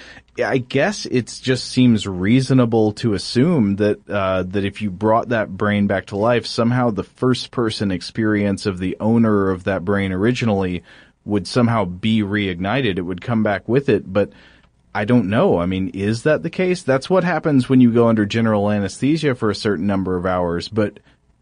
[0.43, 5.49] I guess it just seems reasonable to assume that uh, that if you brought that
[5.49, 10.11] brain back to life, somehow the first person experience of the owner of that brain
[10.11, 10.83] originally
[11.27, 12.97] would somehow be reignited.
[12.97, 14.31] It would come back with it, but
[14.95, 15.59] I don't know.
[15.59, 16.81] I mean, is that the case?
[16.81, 20.69] That's what happens when you go under general anesthesia for a certain number of hours,
[20.69, 20.99] but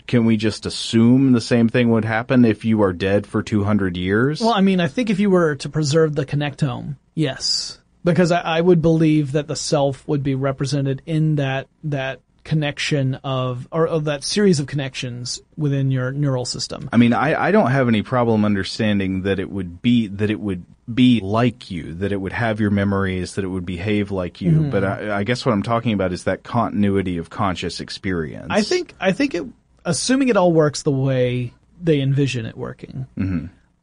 [0.07, 3.97] can we just assume the same thing would happen if you are dead for 200
[3.97, 4.41] years?
[4.41, 8.41] Well, I mean, I think if you were to preserve the connectome, yes, because I,
[8.41, 13.87] I would believe that the self would be represented in that that connection of or
[13.87, 16.87] of that series of connections within your neural system.
[16.93, 20.39] I mean, I, I don't have any problem understanding that it would be, that it
[20.39, 24.39] would be like you, that it would have your memories, that it would behave like
[24.39, 24.51] you.
[24.51, 24.69] Mm-hmm.
[24.69, 28.47] But I, I guess what I'm talking about is that continuity of conscious experience.
[28.51, 29.45] I think I think it,
[29.83, 33.07] assuming it all works the way they envision it working,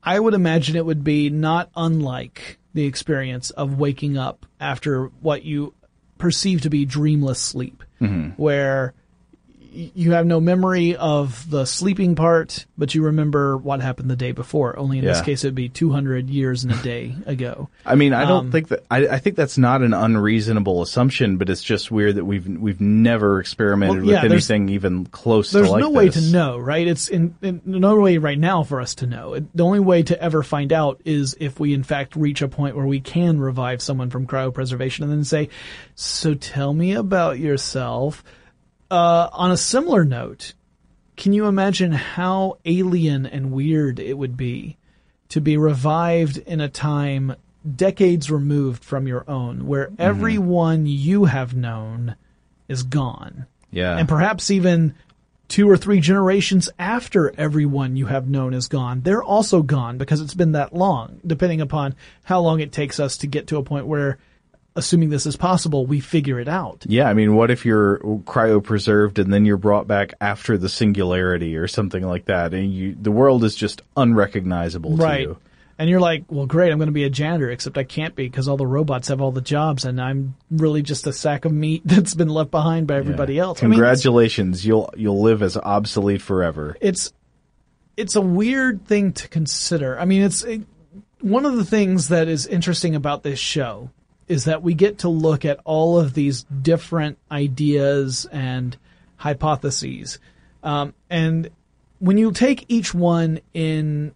[0.02, 5.44] I would imagine it would be not unlike the experience of waking up after what
[5.44, 5.74] you
[6.18, 7.82] perceive to be dreamless sleep,
[8.36, 9.01] where y-
[9.72, 14.32] you have no memory of the sleeping part, but you remember what happened the day
[14.32, 14.78] before.
[14.78, 17.68] Only in this case, it would be 200 years and a day ago.
[17.86, 18.84] I mean, I don't Um, think that.
[18.90, 22.80] I, I think that's not an unreasonable assumption, but it's just weird that we've we've
[22.80, 26.58] never experimented Well, yeah, with anything even close There's to like no way to know,
[26.58, 26.86] right?
[26.86, 29.34] It's in, in no way right now for us to know.
[29.34, 32.48] It, the only way to ever find out is if we in fact reach a
[32.48, 35.48] point where we can revive someone from cryopreservation and then say,
[35.94, 38.22] "So tell me about yourself."
[38.93, 40.53] Uh, on a similar note,
[41.16, 44.76] can you imagine how alien and weird it would be
[45.30, 47.34] to be revived in a time
[47.76, 50.03] decades removed from your own, where Mm-hmm.
[50.03, 52.16] everyone you have known
[52.68, 53.47] is gone?
[53.70, 54.95] Yeah, and perhaps even
[55.49, 60.20] two or three generations after everyone you have known is gone, they're also gone because
[60.20, 63.62] it's been that long, depending upon how long it takes us to get to a
[63.62, 64.18] point where,
[64.74, 66.84] assuming this is possible, we figure it out.
[66.88, 71.56] Yeah, I mean, what if you're cryopreserved and then you're brought back after the singularity
[71.56, 75.20] or something like that, and you the world is just unrecognizable to Right.
[75.22, 75.38] you?
[75.78, 78.24] And you're like, well, great, I'm going to be a janitor, except I can't be
[78.24, 81.52] because all the robots have all the jobs and I'm really just a sack of
[81.52, 83.62] meat that's been left behind by everybody else.
[83.62, 86.76] I mean, Congratulations, you'll you'll live as obsolete forever.
[86.80, 87.12] it's
[87.96, 89.98] it's a weird thing to consider.
[89.98, 90.62] I mean, it's it,
[91.20, 93.90] one of the things that is interesting about this show
[94.28, 98.76] is that we get to look at all of these different ideas and
[99.16, 100.18] hypotheses,
[100.62, 101.50] um, and
[101.98, 104.14] when you take each one in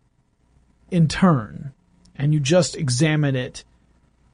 [0.90, 1.72] in turn
[2.16, 3.64] and you just examine it,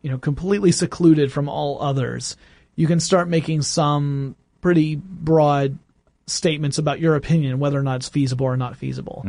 [0.03, 2.37] you know, completely secluded from all others,
[2.77, 5.79] you can start making some pretty broad
[6.27, 9.23] statements about your opinion, whether or not it's feasible or not feasible.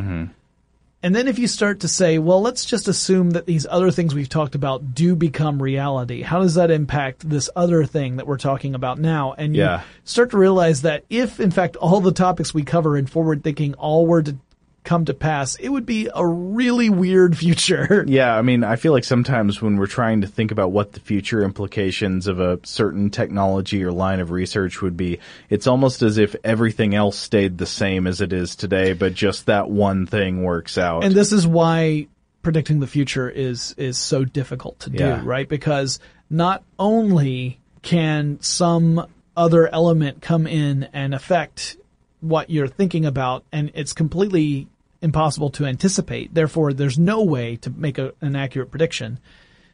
[1.04, 4.16] And then if you start to say, well, let's just assume that these other things
[4.16, 6.22] we've talked about do become reality.
[6.22, 9.34] How does that impact this other thing that we're talking about now?
[9.38, 9.82] And you Yeah.
[10.06, 13.74] start to realize that if in fact all the topics we cover in forward thinking
[13.74, 14.38] all were to
[14.84, 18.04] come to pass, it would be a really weird future.
[18.08, 21.00] Yeah, I mean, I feel like sometimes when we're trying to think about what the
[21.00, 25.20] future implications of a certain technology or line of research would be,
[25.50, 29.46] it's almost as if everything else stayed the same as it is today, but just
[29.48, 31.04] that one thing works out.
[31.04, 32.08] And this is why
[32.42, 35.22] predicting the future is is so difficult to do, Yeah.
[35.24, 35.48] right?
[35.48, 41.78] Because not only can some other element come in and affect
[42.20, 44.68] what you're thinking about, and it's completely
[45.04, 46.34] impossible to anticipate.
[46.34, 49.20] Therefore, there's no way to make a, an accurate prediction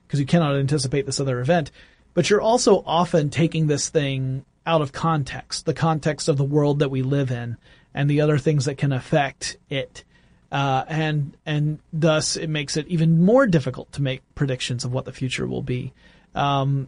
[0.06, 1.72] because you cannot anticipate this other event.
[2.16, 6.80] But you're also often taking this thing out of context, the context of the world
[6.80, 7.58] that we live in,
[7.94, 10.04] and the other things that can affect it.
[10.52, 15.06] Uh, and and thus it makes it even more difficult to make predictions of what
[15.06, 15.94] the future will be.
[16.34, 16.88] Um,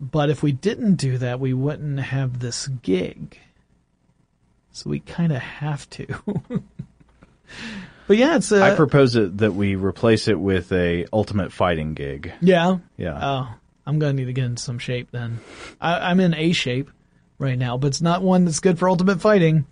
[0.00, 3.38] but if we didn't do that, we wouldn't have this gig.
[4.70, 6.06] So we kind of have to.
[8.06, 11.94] but yeah, it's uh, I propose it, that we replace it with a ultimate fighting
[11.94, 12.32] gig.
[12.40, 13.18] yeah, Yeah.
[13.22, 13.54] Oh,
[13.86, 15.40] I'm gonna need to get in some shape then.
[15.80, 16.90] I, I'm in A shape
[17.38, 19.66] right now, but it's not one that's good for ultimate fighting.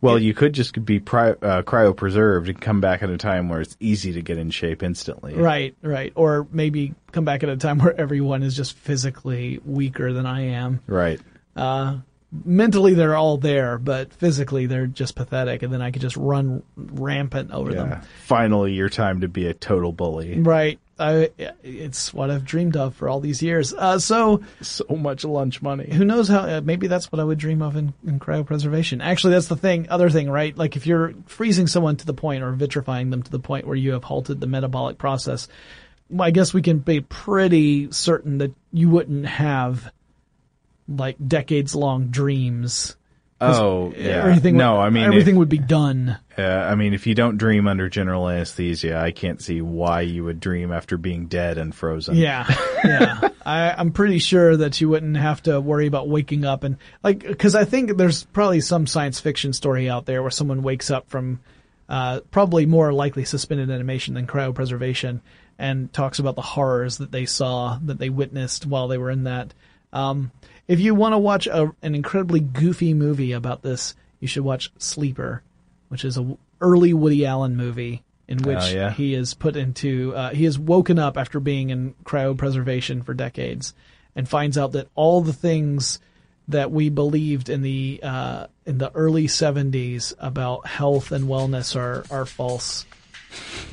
[0.00, 3.60] Well, you could just be pri- uh, cryopreserved and come back at a time where
[3.60, 5.34] it's easy to get in shape instantly.
[5.34, 6.12] Right, right.
[6.14, 10.48] Or maybe come back at a time where everyone is just physically weaker than I
[10.48, 10.80] am.
[10.86, 11.20] Right.
[11.54, 12.00] But
[12.44, 16.62] mentally they're all there, but physically they're just pathetic, and then I could just run
[16.76, 17.76] rampant over Yeah.
[17.84, 18.00] them.
[18.24, 20.40] Finally, your time to be a total bully.
[20.40, 20.78] Right.
[20.98, 21.28] I,
[21.62, 23.74] it's what I've dreamed of for all these years.
[23.74, 25.90] Uh, so So much lunch money.
[25.92, 26.38] who knows how?
[26.40, 29.02] Uh, maybe that's what I would dream of in, in cryopreservation.
[29.02, 29.88] Actually, that's the thing.
[29.90, 30.56] Other thing, right?
[30.56, 33.76] Like if you're freezing someone to the point or vitrifying them to the point where
[33.76, 35.48] you have halted the metabolic process,
[36.18, 39.92] I guess we can be pretty certain that you wouldn't have
[40.88, 42.96] like decades long dreams.
[43.38, 44.24] Oh, yeah.
[44.24, 46.16] Everything no, would, I mean, everything if, would be done.
[46.38, 50.24] uh, I mean, if you don't dream under general anesthesia, I can't see why you
[50.24, 52.16] would dream after being dead and frozen.
[52.16, 52.46] Yeah,
[52.82, 53.28] yeah.
[53.46, 57.20] I, I'm pretty sure that you wouldn't have to worry about waking up and like
[57.20, 61.10] because I think there's probably some science fiction story out there where someone wakes up
[61.10, 61.40] from
[61.88, 65.20] uh, probably more likely suspended animation than cryopreservation
[65.58, 69.24] and talks about the horrors that they saw that they witnessed while they were in
[69.24, 69.54] that.
[69.96, 70.30] Um,
[70.68, 74.70] if you want to watch a, an incredibly goofy movie about this, you should watch
[74.78, 75.42] Sleeper,
[75.88, 78.90] which is a early Woody Allen movie in which Oh, yeah?
[78.90, 83.72] he is put into uh, he is woken up after being in cryopreservation for decades
[84.16, 86.00] and finds out that all the things
[86.48, 92.04] that we believed in the uh, in the early 70s about health and wellness are
[92.10, 92.84] are false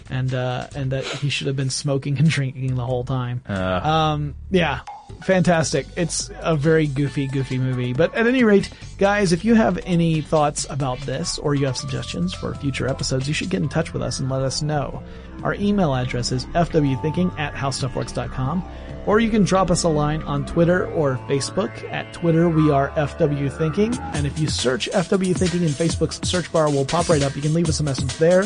[0.10, 3.42] and uh, and that he should have been smoking and drinking the whole time.
[3.48, 4.82] Um, yeah,
[5.24, 5.88] fantastic.
[5.96, 7.94] It's a very goofy, goofy movie.
[7.94, 11.78] But at any rate, guys, if you have any thoughts about this or you have
[11.78, 15.02] suggestions for future episodes, you should get in touch with us and let us know.
[15.44, 18.64] Our email address is fwthinking at howstuffworks.com.
[19.06, 21.84] Or you can drop us a line on Twitter or Facebook.
[21.92, 23.98] At Twitter, we are FW Thinking.
[24.14, 27.36] And if you search FW Thinking in Facebook's search bar, will pop right up.
[27.36, 28.46] You can leave us a message there.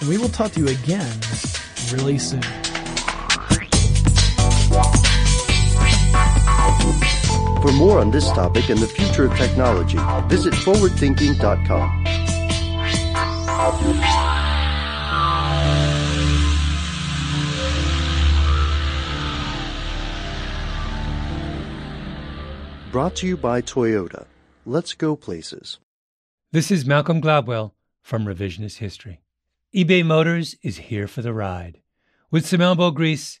[0.00, 1.20] And we will talk to you again
[1.92, 2.42] really soon.
[7.66, 9.98] For more on this topic and the future of technology,
[10.28, 12.04] visit forwardthinking.com.
[22.92, 24.26] Brought to you by Toyota.
[24.64, 25.80] Let's go places.
[26.52, 29.22] This is Malcolm Gladwell from Revisionist History.
[29.74, 31.80] eBay Motors is here for the ride.
[32.30, 33.40] With some elbow grease,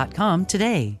[0.45, 1.00] today.